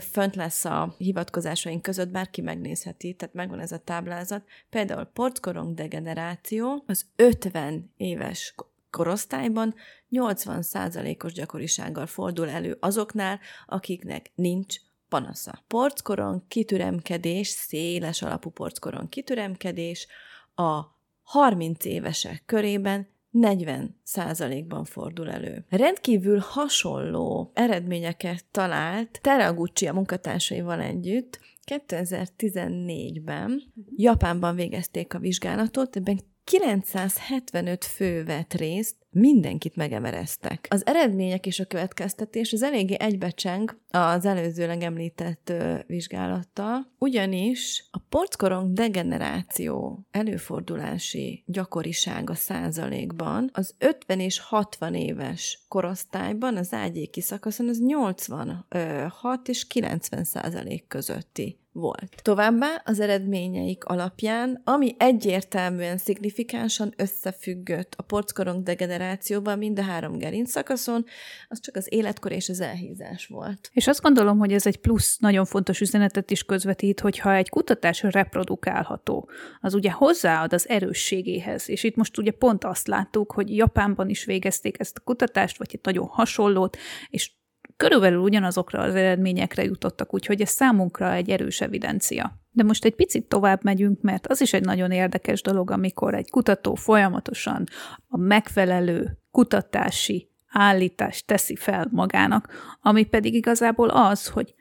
fönt 0.00 0.36
lesz 0.36 0.64
a 0.64 0.94
hivatkozásaink 0.98 1.82
között, 1.82 2.08
bárki 2.08 2.40
megnézheti, 2.40 3.14
tehát 3.14 3.34
megvan 3.34 3.60
ez 3.60 3.72
a 3.72 3.78
táblázat. 3.78 4.44
Például 4.70 5.04
porckorong 5.04 5.74
degeneráció 5.74 6.84
az 6.86 7.06
50 7.16 7.92
éves 7.96 8.54
korosztályban 8.90 9.74
80%-os 10.10 11.32
gyakorisággal 11.32 12.06
fordul 12.06 12.48
elő 12.48 12.76
azoknál, 12.80 13.40
akiknek 13.66 14.30
nincs 14.34 14.76
panasza. 15.08 15.64
Porckorong 15.66 16.42
kitüremkedés, 16.48 17.48
széles 17.48 18.22
alapú 18.22 18.50
porckorong 18.50 19.08
kitüremkedés 19.08 20.06
a 20.54 20.80
30 21.22 21.84
évesek 21.84 22.42
körében 22.46 23.08
40 23.30 24.00
százalékban 24.02 24.84
fordul 24.84 25.30
elő. 25.30 25.64
Rendkívül 25.68 26.38
hasonló 26.38 27.50
eredményeket 27.54 28.44
talált 28.50 29.18
Teraguchi 29.22 29.86
a 29.86 29.92
munkatársaival 29.92 30.80
együtt 30.80 31.40
2014-ben 31.68 33.62
Japánban 33.96 34.54
végezték 34.54 35.14
a 35.14 35.18
vizsgálatot, 35.18 35.96
ebben 35.96 36.20
975 36.48 37.84
fő 37.84 38.24
vett 38.24 38.54
részt, 38.54 38.96
mindenkit 39.10 39.76
megemereztek. 39.76 40.66
Az 40.70 40.86
eredmények 40.86 41.46
és 41.46 41.60
a 41.60 41.64
következtetés 41.64 42.52
az 42.52 42.62
eléggé 42.62 42.96
egybecseng 42.98 43.78
az 43.90 44.24
előzőleg 44.24 44.82
említett 44.82 45.52
vizsgálattal, 45.86 46.92
ugyanis 46.98 47.88
a 47.90 47.98
porckorong 47.98 48.72
degeneráció 48.72 50.04
előfordulási 50.10 51.42
gyakorisága 51.46 52.34
százalékban 52.34 53.50
az 53.52 53.74
50 53.78 54.20
és 54.20 54.38
60 54.38 54.94
éves 54.94 55.64
korosztályban 55.68 56.56
az 56.56 56.72
ágyéki 56.72 57.20
szakaszon 57.20 57.68
az 57.68 57.80
86 57.80 59.48
és 59.48 59.66
90 59.66 60.24
százalék 60.24 60.86
közötti 60.86 61.58
volt. 61.78 62.22
Továbbá 62.22 62.82
az 62.84 63.00
eredményeik 63.00 63.84
alapján, 63.84 64.60
ami 64.64 64.94
egyértelműen 64.98 65.98
szignifikánsan 65.98 66.94
összefüggött 66.96 67.94
a 67.96 68.02
porckorong 68.02 68.62
degenerációban 68.62 69.58
mind 69.58 69.78
a 69.78 69.82
három 69.82 70.18
gerinc 70.18 70.50
szakaszon, 70.50 71.04
az 71.48 71.60
csak 71.60 71.76
az 71.76 71.86
életkor 71.90 72.32
és 72.32 72.48
az 72.48 72.60
elhízás 72.60 73.26
volt. 73.26 73.70
És 73.72 73.86
azt 73.86 74.02
gondolom, 74.02 74.38
hogy 74.38 74.52
ez 74.52 74.66
egy 74.66 74.76
plusz 74.76 75.18
nagyon 75.18 75.44
fontos 75.44 75.80
üzenetet 75.80 76.30
is 76.30 76.44
közvetít, 76.44 77.00
hogyha 77.00 77.34
egy 77.34 77.48
kutatás 77.48 78.02
reprodukálható, 78.02 79.30
az 79.60 79.74
ugye 79.74 79.90
hozzáad 79.90 80.52
az 80.52 80.68
erősségéhez, 80.68 81.68
és 81.68 81.84
itt 81.84 81.96
most 81.96 82.18
ugye 82.18 82.30
pont 82.30 82.64
azt 82.64 82.86
láttuk, 82.86 83.32
hogy 83.32 83.56
Japánban 83.56 84.08
is 84.08 84.24
végezték 84.24 84.80
ezt 84.80 84.96
a 84.96 85.00
kutatást, 85.04 85.58
vagy 85.58 85.68
egy 85.72 85.80
nagyon 85.82 86.06
hasonlót, 86.06 86.76
és 87.08 87.36
körülbelül 87.78 88.18
ugyanazokra 88.18 88.80
az 88.80 88.94
eredményekre 88.94 89.64
jutottak, 89.64 90.14
úgyhogy 90.14 90.40
ez 90.40 90.50
számunkra 90.50 91.12
egy 91.12 91.30
erős 91.30 91.60
evidencia. 91.60 92.40
De 92.50 92.62
most 92.62 92.84
egy 92.84 92.94
picit 92.94 93.28
tovább 93.28 93.64
megyünk, 93.64 94.00
mert 94.00 94.26
az 94.26 94.40
is 94.40 94.52
egy 94.52 94.64
nagyon 94.64 94.90
érdekes 94.90 95.42
dolog, 95.42 95.70
amikor 95.70 96.14
egy 96.14 96.30
kutató 96.30 96.74
folyamatosan 96.74 97.64
a 98.08 98.16
megfelelő 98.16 99.18
kutatási 99.30 100.30
állítást 100.48 101.26
teszi 101.26 101.56
fel 101.56 101.88
magának, 101.90 102.52
ami 102.80 103.04
pedig 103.04 103.34
igazából 103.34 103.88
az, 103.88 104.26
hogy 104.26 104.54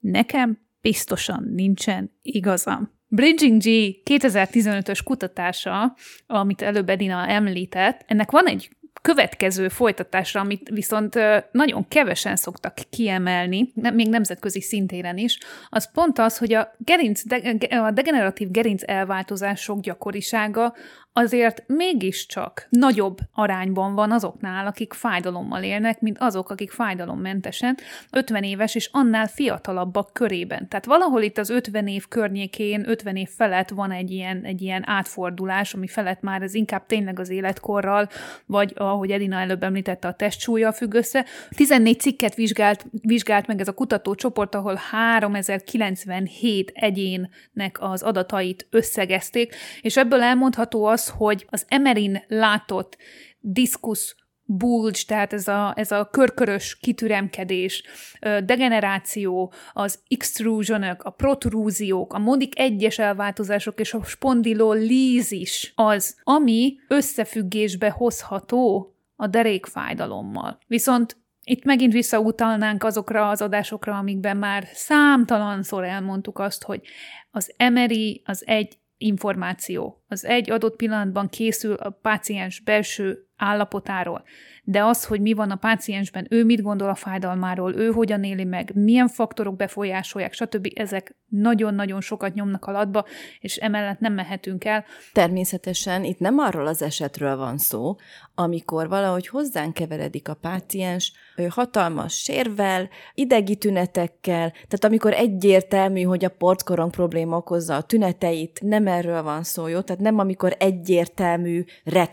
nekem 0.00 0.58
biztosan 0.80 1.48
nincsen 1.54 2.10
igazam. 2.22 2.92
Bridging 3.08 3.60
G 3.60 3.66
2015-ös 4.10 5.00
kutatása, 5.04 5.96
amit 6.26 6.62
előbb 6.62 6.88
Edina 6.88 7.26
említett, 7.26 8.04
ennek 8.06 8.30
van 8.30 8.46
egy 8.46 8.70
következő 9.02 9.68
folytatásra, 9.68 10.40
amit 10.40 10.68
viszont 10.68 11.18
nagyon 11.50 11.88
kevesen 11.88 12.36
szoktak 12.36 12.74
kiemelni, 12.90 13.72
még 13.74 14.08
nemzetközi 14.08 14.60
szintéren 14.60 15.18
is, 15.18 15.38
az 15.68 15.90
pont 15.92 16.18
az, 16.18 16.38
hogy 16.38 16.52
a, 16.52 16.74
gerinc, 16.78 17.22
a 17.70 17.90
degeneratív 17.90 18.50
gerinc 18.50 18.82
elváltozások 18.86 19.80
gyakorisága 19.80 20.74
azért 21.16 21.64
mégiscsak 21.66 22.66
nagyobb 22.70 23.18
arányban 23.32 23.94
van 23.94 24.12
azoknál, 24.12 24.66
akik 24.66 24.92
fájdalommal 24.92 25.62
élnek, 25.62 26.00
mint 26.00 26.18
azok, 26.18 26.50
akik 26.50 26.70
fájdalommentesen 26.70 27.76
50 28.10 28.42
éves 28.42 28.74
és 28.74 28.88
annál 28.92 29.26
fiatalabbak 29.26 30.12
körében. 30.12 30.68
Tehát 30.68 30.84
valahol 30.84 31.22
itt 31.22 31.38
az 31.38 31.50
50 31.50 31.86
év 31.88 32.08
környékén, 32.08 32.88
50 32.88 33.16
év 33.16 33.28
felett 33.36 33.68
van 33.68 33.90
egy 33.90 34.10
ilyen, 34.10 34.44
egy 34.44 34.62
ilyen 34.62 34.88
átfordulás, 34.88 35.74
ami 35.74 35.86
felett 35.86 36.20
már 36.20 36.42
ez 36.42 36.54
inkább 36.54 36.86
tényleg 36.86 37.18
az 37.18 37.30
életkorral, 37.30 38.08
vagy 38.46 38.72
ahogy 38.76 39.10
Edina 39.10 39.36
előbb 39.36 39.62
említette, 39.62 40.08
a 40.08 40.14
testsúlya 40.14 40.72
függ 40.72 40.94
össze. 40.94 41.24
14 41.50 42.00
cikket 42.00 42.34
vizsgált, 42.34 42.86
vizsgált 43.02 43.46
meg 43.46 43.60
ez 43.60 43.68
a 43.68 43.72
kutatócsoport, 43.72 44.54
ahol 44.54 44.74
3097 44.90 46.70
egyénnek 46.74 47.76
az 47.78 48.02
adatait 48.02 48.66
összegezték, 48.70 49.54
és 49.80 49.96
ebből 49.96 50.22
elmondható 50.22 50.84
az, 50.84 51.02
az, 51.04 51.14
hogy 51.16 51.46
az 51.48 51.64
Emerin 51.68 52.22
látott 52.28 52.96
diszkusz 53.40 54.16
bulge, 54.46 54.98
tehát 55.06 55.32
ez 55.32 55.48
a, 55.48 55.72
ez 55.76 55.90
a 55.90 56.08
körkörös 56.10 56.78
kitüremkedés, 56.80 57.82
degeneráció, 58.20 59.52
az 59.72 59.98
extrusionok, 60.08 61.02
a 61.02 61.10
protrúziók, 61.10 62.12
a 62.12 62.18
modik 62.18 62.58
egyes 62.58 62.98
elváltozások 62.98 63.80
és 63.80 63.94
a 63.94 64.04
spondylolízis 64.04 65.72
az, 65.74 66.16
ami 66.22 66.76
összefüggésbe 66.88 67.90
hozható 67.90 68.94
a 69.16 69.26
derékfájdalommal. 69.26 70.58
Viszont 70.66 71.16
itt 71.44 71.64
megint 71.64 71.92
visszautalnánk 71.92 72.84
azokra 72.84 73.28
az 73.28 73.42
adásokra, 73.42 73.98
amikben 73.98 74.36
már 74.36 74.68
számtalanszor 74.72 75.84
elmondtuk 75.84 76.38
azt, 76.38 76.62
hogy 76.62 76.80
az 77.30 77.52
emeri 77.56 78.22
az 78.24 78.42
egy 78.46 78.78
információ. 78.96 80.02
Az 80.08 80.24
egy 80.24 80.50
adott 80.50 80.76
pillanatban 80.76 81.28
készül 81.28 81.74
a 81.74 81.90
páciens 81.90 82.60
belső 82.60 83.28
állapotáról, 83.36 84.24
de 84.64 84.84
az, 84.84 85.04
hogy 85.04 85.20
mi 85.20 85.32
van 85.32 85.50
a 85.50 85.56
páciensben, 85.56 86.26
ő 86.30 86.44
mit 86.44 86.62
gondol 86.62 86.88
a 86.88 86.94
fájdalmáról, 86.94 87.74
ő 87.74 87.90
hogyan 87.90 88.24
éli 88.24 88.44
meg, 88.44 88.70
milyen 88.74 89.08
faktorok 89.08 89.56
befolyásolják, 89.56 90.32
stb. 90.32 90.68
ezek 90.74 91.16
nagyon-nagyon 91.28 92.00
sokat 92.00 92.34
nyomnak 92.34 92.64
alatba, 92.64 93.04
és 93.40 93.56
emellett 93.56 94.00
nem 94.00 94.12
mehetünk 94.12 94.64
el. 94.64 94.84
Természetesen 95.12 96.04
itt 96.04 96.18
nem 96.18 96.38
arról 96.38 96.66
az 96.66 96.82
esetről 96.82 97.36
van 97.36 97.58
szó, 97.58 97.96
amikor 98.34 98.88
valahogy 98.88 99.26
hozzánk 99.28 99.74
keveredik 99.74 100.28
a 100.28 100.34
páciens 100.34 101.12
hatalmas 101.48 102.14
sérvel, 102.14 102.88
idegi 103.14 103.56
tünetekkel, 103.56 104.50
tehát 104.50 104.84
amikor 104.84 105.12
egyértelmű, 105.12 106.02
hogy 106.02 106.24
a 106.24 106.28
porckorong 106.28 106.90
probléma 106.90 107.36
okozza 107.36 107.76
a 107.76 107.82
tüneteit, 107.82 108.60
nem 108.62 108.86
erről 108.86 109.22
van 109.22 109.42
szó, 109.42 109.66
jó? 109.66 109.80
Tehát 109.80 110.02
nem 110.02 110.18
amikor 110.18 110.56
egyértelmű 110.58 111.64
red 111.84 112.08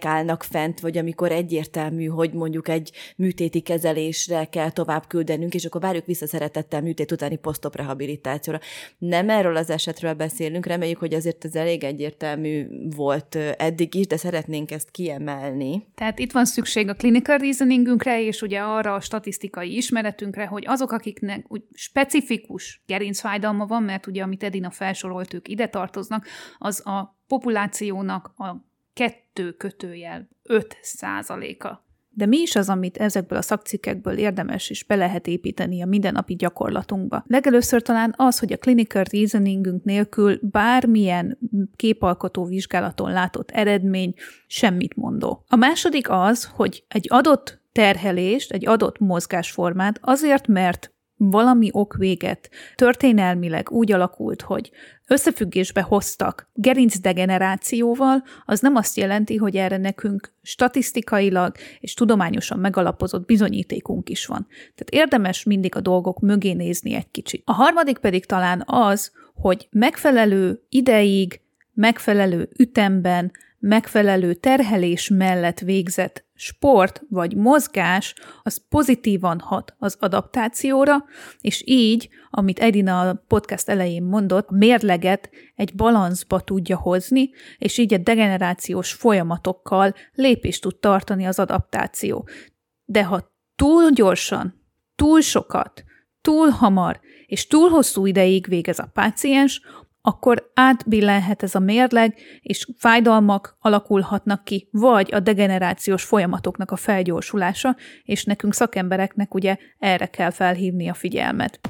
állnak 0.00 0.42
fent, 0.42 0.80
vagy 0.80 0.98
amikor 0.98 1.32
egyértelmű, 1.32 1.95
hogy 2.04 2.32
mondjuk 2.32 2.68
egy 2.68 2.90
műtéti 3.16 3.60
kezelésre 3.60 4.44
kell 4.44 4.70
tovább 4.70 5.06
küldenünk, 5.06 5.54
és 5.54 5.64
akkor 5.64 5.80
várjuk 5.80 6.06
vissza 6.06 6.26
szeretettel 6.26 6.82
műtét 6.82 7.12
utáni 7.12 7.36
posztop 7.36 7.76
rehabilitációra. 7.76 8.60
Nem 8.98 9.28
erről 9.28 9.56
az 9.56 9.70
esetről 9.70 10.14
beszélünk, 10.14 10.66
reméljük, 10.66 10.98
hogy 10.98 11.14
azért 11.14 11.44
ez 11.44 11.54
elég 11.54 11.84
egyértelmű 11.84 12.66
volt 12.96 13.34
eddig 13.56 13.94
is, 13.94 14.06
de 14.06 14.16
szeretnénk 14.16 14.70
ezt 14.70 14.90
kiemelni. 14.90 15.86
Tehát 15.94 16.18
itt 16.18 16.32
van 16.32 16.44
szükség 16.44 16.88
a 16.88 16.94
clinical 16.94 17.38
reasoningünkre, 17.38 18.22
és 18.22 18.42
ugye 18.42 18.60
arra 18.60 18.94
a 18.94 19.00
statisztikai 19.00 19.76
ismeretünkre, 19.76 20.46
hogy 20.46 20.64
azok, 20.66 20.92
akiknek 20.92 21.44
úgy 21.48 21.62
specifikus 21.72 22.82
gerincfájdalma 22.86 23.66
van, 23.66 23.82
mert 23.82 24.06
ugye 24.06 24.22
amit 24.22 24.42
Edina 24.42 24.70
felsorolt, 24.70 25.34
ők 25.34 25.48
ide 25.48 25.68
tartoznak, 25.68 26.26
az 26.58 26.86
a 26.86 27.18
populációnak 27.26 28.32
a 28.36 28.56
kettő 28.92 29.52
kötőjel 29.52 30.28
5 30.42 30.76
százaléka. 30.82 31.85
De 32.18 32.26
mi 32.26 32.38
is 32.38 32.56
az, 32.56 32.68
amit 32.68 32.96
ezekből 32.96 33.38
a 33.38 33.42
szakcikkekből 33.42 34.18
érdemes 34.18 34.70
és 34.70 34.84
be 34.84 34.94
lehet 34.94 35.26
építeni 35.26 35.82
a 35.82 35.86
mindennapi 35.86 36.34
gyakorlatunkba? 36.34 37.24
Legelőször 37.26 37.82
talán 37.82 38.14
az, 38.16 38.38
hogy 38.38 38.52
a 38.52 38.56
clinical 38.56 39.04
reasoningünk 39.10 39.84
nélkül 39.84 40.38
bármilyen 40.42 41.38
képalkotó 41.76 42.44
vizsgálaton 42.44 43.12
látott 43.12 43.50
eredmény 43.50 44.14
semmit 44.46 44.96
mondó. 44.96 45.44
A 45.48 45.56
második 45.56 46.10
az, 46.10 46.44
hogy 46.44 46.84
egy 46.88 47.06
adott 47.08 47.60
terhelést, 47.72 48.52
egy 48.52 48.66
adott 48.66 48.98
mozgásformát 48.98 49.98
azért, 50.02 50.46
mert 50.46 50.94
valami 51.16 51.68
ok 51.72 51.96
véget 51.96 52.50
történelmileg 52.74 53.70
úgy 53.70 53.92
alakult, 53.92 54.42
hogy 54.42 54.70
összefüggésbe 55.06 55.82
hoztak 55.82 56.50
gerincdegenerációval, 56.54 58.22
az 58.44 58.60
nem 58.60 58.76
azt 58.76 58.96
jelenti, 58.96 59.36
hogy 59.36 59.56
erre 59.56 59.76
nekünk 59.76 60.32
statisztikailag 60.42 61.56
és 61.80 61.94
tudományosan 61.94 62.58
megalapozott 62.58 63.26
bizonyítékunk 63.26 64.08
is 64.08 64.26
van. 64.26 64.46
Tehát 64.48 65.04
érdemes 65.04 65.44
mindig 65.44 65.76
a 65.76 65.80
dolgok 65.80 66.20
mögé 66.20 66.52
nézni 66.52 66.94
egy 66.94 67.10
kicsit. 67.10 67.42
A 67.44 67.52
harmadik 67.52 67.98
pedig 67.98 68.26
talán 68.26 68.62
az, 68.66 69.12
hogy 69.34 69.68
megfelelő 69.70 70.62
ideig, 70.68 71.40
megfelelő 71.72 72.48
ütemben, 72.58 73.32
megfelelő 73.58 74.34
terhelés 74.34 75.08
mellett 75.08 75.58
végzett 75.58 76.25
sport 76.36 77.02
vagy 77.08 77.36
mozgás 77.36 78.14
az 78.42 78.62
pozitívan 78.68 79.40
hat 79.40 79.74
az 79.78 79.96
adaptációra, 80.00 81.04
és 81.40 81.62
így, 81.66 82.08
amit 82.30 82.58
Edina 82.58 83.00
a 83.00 83.24
podcast 83.28 83.68
elején 83.68 84.02
mondott, 84.02 84.48
a 84.48 84.54
mérleget 84.54 85.30
egy 85.54 85.74
balanszba 85.74 86.40
tudja 86.40 86.76
hozni, 86.76 87.30
és 87.58 87.78
így 87.78 87.94
a 87.94 87.98
degenerációs 87.98 88.92
folyamatokkal 88.92 89.94
lépést 90.12 90.62
tud 90.62 90.76
tartani 90.76 91.26
az 91.26 91.38
adaptáció. 91.38 92.28
De 92.84 93.04
ha 93.04 93.34
túl 93.56 93.90
gyorsan, 93.90 94.62
túl 94.94 95.20
sokat, 95.20 95.84
túl 96.20 96.48
hamar 96.48 97.00
és 97.26 97.46
túl 97.46 97.68
hosszú 97.68 98.06
ideig 98.06 98.46
végez 98.46 98.78
a 98.78 98.90
páciens, 98.92 99.60
akkor 100.06 100.50
átbillenhet 100.54 101.42
ez 101.42 101.54
a 101.54 101.58
mérleg, 101.58 102.14
és 102.40 102.68
fájdalmak 102.78 103.56
alakulhatnak 103.60 104.44
ki, 104.44 104.68
vagy 104.70 105.14
a 105.14 105.20
degenerációs 105.20 106.04
folyamatoknak 106.04 106.70
a 106.70 106.76
felgyorsulása, 106.76 107.76
és 108.04 108.24
nekünk 108.24 108.54
szakembereknek 108.54 109.34
ugye 109.34 109.56
erre 109.78 110.06
kell 110.06 110.30
felhívni 110.30 110.88
a 110.88 110.94
figyelmet. 110.94 111.60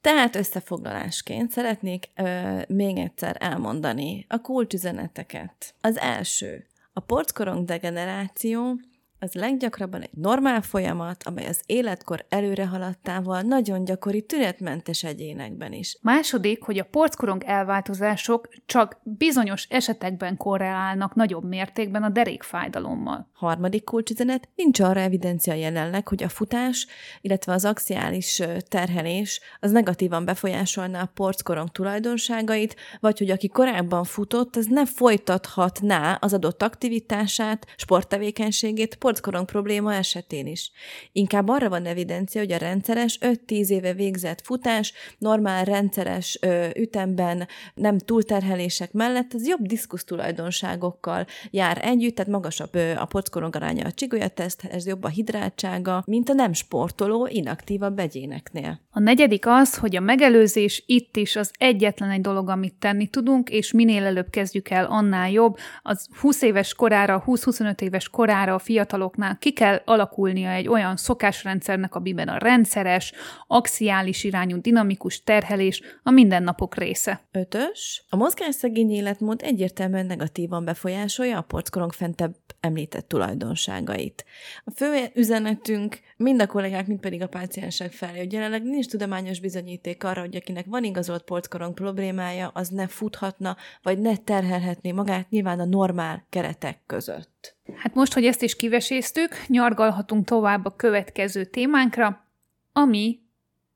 Tehát 0.00 0.36
összefoglalásként 0.36 1.50
szeretnék 1.50 2.08
ö, 2.16 2.58
még 2.68 2.96
egyszer 2.96 3.36
elmondani 3.38 4.26
a 4.28 4.40
kulcsüzeneteket. 4.40 5.74
Az 5.80 5.98
első, 5.98 6.66
a 6.92 7.00
porckorong 7.00 7.64
degeneráció 7.64 8.80
az 9.18 9.32
leggyakrabban 9.32 10.00
egy 10.02 10.10
normál 10.12 10.62
folyamat, 10.62 11.22
amely 11.22 11.46
az 11.46 11.60
életkor 11.66 12.24
előre 12.28 12.66
haladtával 12.66 13.40
nagyon 13.40 13.84
gyakori 13.84 14.22
tünetmentes 14.22 15.04
egyénekben 15.04 15.72
is. 15.72 15.98
Második, 16.02 16.62
hogy 16.62 16.78
a 16.78 16.84
porckorong 16.84 17.42
elváltozások 17.44 18.48
csak 18.66 19.00
bizonyos 19.02 19.66
esetekben 19.68 20.36
korrelálnak 20.36 21.14
nagyobb 21.14 21.44
mértékben 21.44 22.02
a 22.02 22.08
derékfájdalommal. 22.08 23.30
Harmadik 23.32 23.84
kulcsüzenet, 23.84 24.48
nincs 24.54 24.80
arra 24.80 25.00
evidencia 25.00 25.54
jelenleg, 25.54 26.08
hogy 26.08 26.22
a 26.22 26.28
futás, 26.28 26.86
illetve 27.20 27.52
az 27.52 27.64
axiális 27.64 28.42
terhelés 28.68 29.40
az 29.60 29.70
negatívan 29.70 30.24
befolyásolná 30.24 31.02
a 31.02 31.10
porckorong 31.14 31.70
tulajdonságait, 31.70 32.76
vagy 33.00 33.18
hogy 33.18 33.30
aki 33.30 33.48
korábban 33.48 34.04
futott, 34.04 34.56
az 34.56 34.66
ne 34.66 34.86
folytathatná 34.86 36.14
az 36.20 36.32
adott 36.32 36.62
aktivitását, 36.62 37.66
sporttevékenységét 37.76 38.96
sportkorong 39.06 39.46
probléma 39.46 39.94
esetén 39.94 40.46
is. 40.46 40.70
Inkább 41.12 41.48
arra 41.48 41.68
van 41.68 41.86
evidencia, 41.86 42.40
hogy 42.40 42.52
a 42.52 42.56
rendszeres 42.56 43.18
5-10 43.20 43.68
éve 43.68 43.92
végzett 43.92 44.40
futás, 44.40 44.92
normál 45.18 45.64
rendszeres 45.64 46.38
ö, 46.40 46.66
ütemben, 46.76 47.48
nem 47.74 47.98
túlterhelések 47.98 48.92
mellett, 48.92 49.32
az 49.34 49.46
jobb 49.46 49.60
diszkusz 49.60 50.04
tulajdonságokkal 50.04 51.26
jár 51.50 51.78
együtt, 51.82 52.14
tehát 52.14 52.30
magasabb 52.30 52.74
ö, 52.74 52.92
a 52.96 53.04
porckorong 53.04 53.56
aránya 53.56 53.86
a 53.86 53.92
csigolyateszt, 53.92 54.64
ez 54.64 54.86
jobb 54.86 55.04
a 55.04 55.08
hidráltsága, 55.08 56.02
mint 56.06 56.28
a 56.28 56.32
nem 56.32 56.52
sportoló, 56.52 57.28
inaktívabb 57.30 57.98
egyéneknél. 57.98 58.80
A 58.90 59.00
negyedik 59.00 59.46
az, 59.46 59.76
hogy 59.76 59.96
a 59.96 60.00
megelőzés 60.00 60.82
itt 60.86 61.16
is 61.16 61.36
az 61.36 61.50
egyetlen 61.58 62.10
egy 62.10 62.20
dolog, 62.20 62.48
amit 62.48 62.74
tenni 62.74 63.06
tudunk, 63.06 63.50
és 63.50 63.72
minél 63.72 64.04
előbb 64.04 64.30
kezdjük 64.30 64.70
el, 64.70 64.84
annál 64.84 65.30
jobb. 65.30 65.56
Az 65.82 66.08
20 66.20 66.42
éves 66.42 66.74
korára, 66.74 67.24
20-25 67.26 67.80
éves 67.80 68.08
korára 68.08 68.54
a 68.54 68.58
fiatal 68.58 68.95
fiataloknál 68.96 69.38
ki 69.38 69.52
kell 69.52 69.82
alakulnia 69.84 70.50
egy 70.50 70.68
olyan 70.68 70.96
szokásrendszernek, 70.96 71.94
amiben 71.94 72.28
a 72.28 72.38
rendszeres, 72.38 73.12
axiális 73.46 74.24
irányú 74.24 74.60
dinamikus 74.60 75.22
terhelés 75.22 75.80
a 76.02 76.10
mindennapok 76.10 76.76
része. 76.76 77.20
Ötös. 77.32 78.04
A 78.10 78.16
mozgásszegény 78.16 78.90
életmód 78.90 79.40
egyértelműen 79.42 80.06
negatívan 80.06 80.64
befolyásolja 80.64 81.38
a 81.38 81.42
porckorong 81.42 81.92
fentebb 81.92 82.34
említett 82.66 83.08
tulajdonságait. 83.08 84.24
A 84.64 84.70
fő 84.70 85.10
üzenetünk 85.14 85.98
mind 86.16 86.40
a 86.40 86.46
kollégák, 86.46 86.86
mind 86.86 87.00
pedig 87.00 87.22
a 87.22 87.28
páciensek 87.28 87.92
felé, 87.92 88.18
hogy 88.18 88.32
jelenleg 88.32 88.62
nincs 88.62 88.86
tudományos 88.86 89.40
bizonyíték 89.40 90.04
arra, 90.04 90.20
hogy 90.20 90.36
akinek 90.36 90.66
van 90.66 90.84
igazolt 90.84 91.22
porckorong 91.22 91.74
problémája, 91.74 92.50
az 92.54 92.68
ne 92.68 92.86
futhatna, 92.86 93.56
vagy 93.82 93.98
ne 93.98 94.16
terhelhetné 94.16 94.92
magát 94.92 95.30
nyilván 95.30 95.60
a 95.60 95.64
normál 95.64 96.26
keretek 96.30 96.80
között. 96.86 97.56
Hát 97.76 97.94
most, 97.94 98.12
hogy 98.12 98.24
ezt 98.24 98.42
is 98.42 98.56
kiveséztük, 98.56 99.46
nyargalhatunk 99.46 100.26
tovább 100.26 100.64
a 100.64 100.76
következő 100.76 101.44
témánkra, 101.44 102.26
ami 102.72 103.18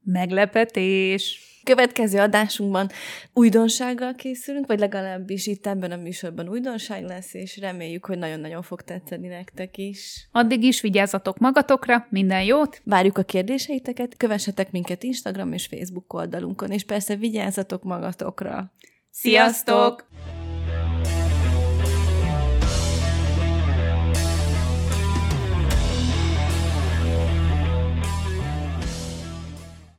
meglepetés. 0.03 1.49
Következő 1.71 2.19
adásunkban 2.19 2.89
újdonsággal 3.33 4.15
készülünk, 4.15 4.67
vagy 4.67 4.79
legalábbis 4.79 5.47
itt 5.47 5.67
ebben 5.67 5.91
a 5.91 5.97
műsorban 5.97 6.49
újdonság 6.49 7.05
lesz, 7.05 7.35
és 7.35 7.59
reméljük, 7.59 8.05
hogy 8.05 8.19
nagyon-nagyon 8.19 8.63
fog 8.63 8.83
tetszeni 8.83 9.29
nektek 9.29 9.77
is. 9.77 10.29
Addig 10.33 10.63
is 10.63 10.81
vigyázzatok 10.81 11.39
magatokra, 11.39 12.07
minden 12.09 12.43
jót! 12.43 12.81
Várjuk 12.85 13.19
a 13.19 13.23
kérdéseiteket, 13.23 14.17
kövessetek 14.17 14.71
minket 14.71 15.03
Instagram 15.03 15.53
és 15.53 15.67
Facebook 15.67 16.13
oldalunkon, 16.13 16.71
és 16.71 16.85
persze 16.85 17.17
vigyázzatok 17.17 17.83
magatokra! 17.83 18.73
Sziasztok! 19.11 20.09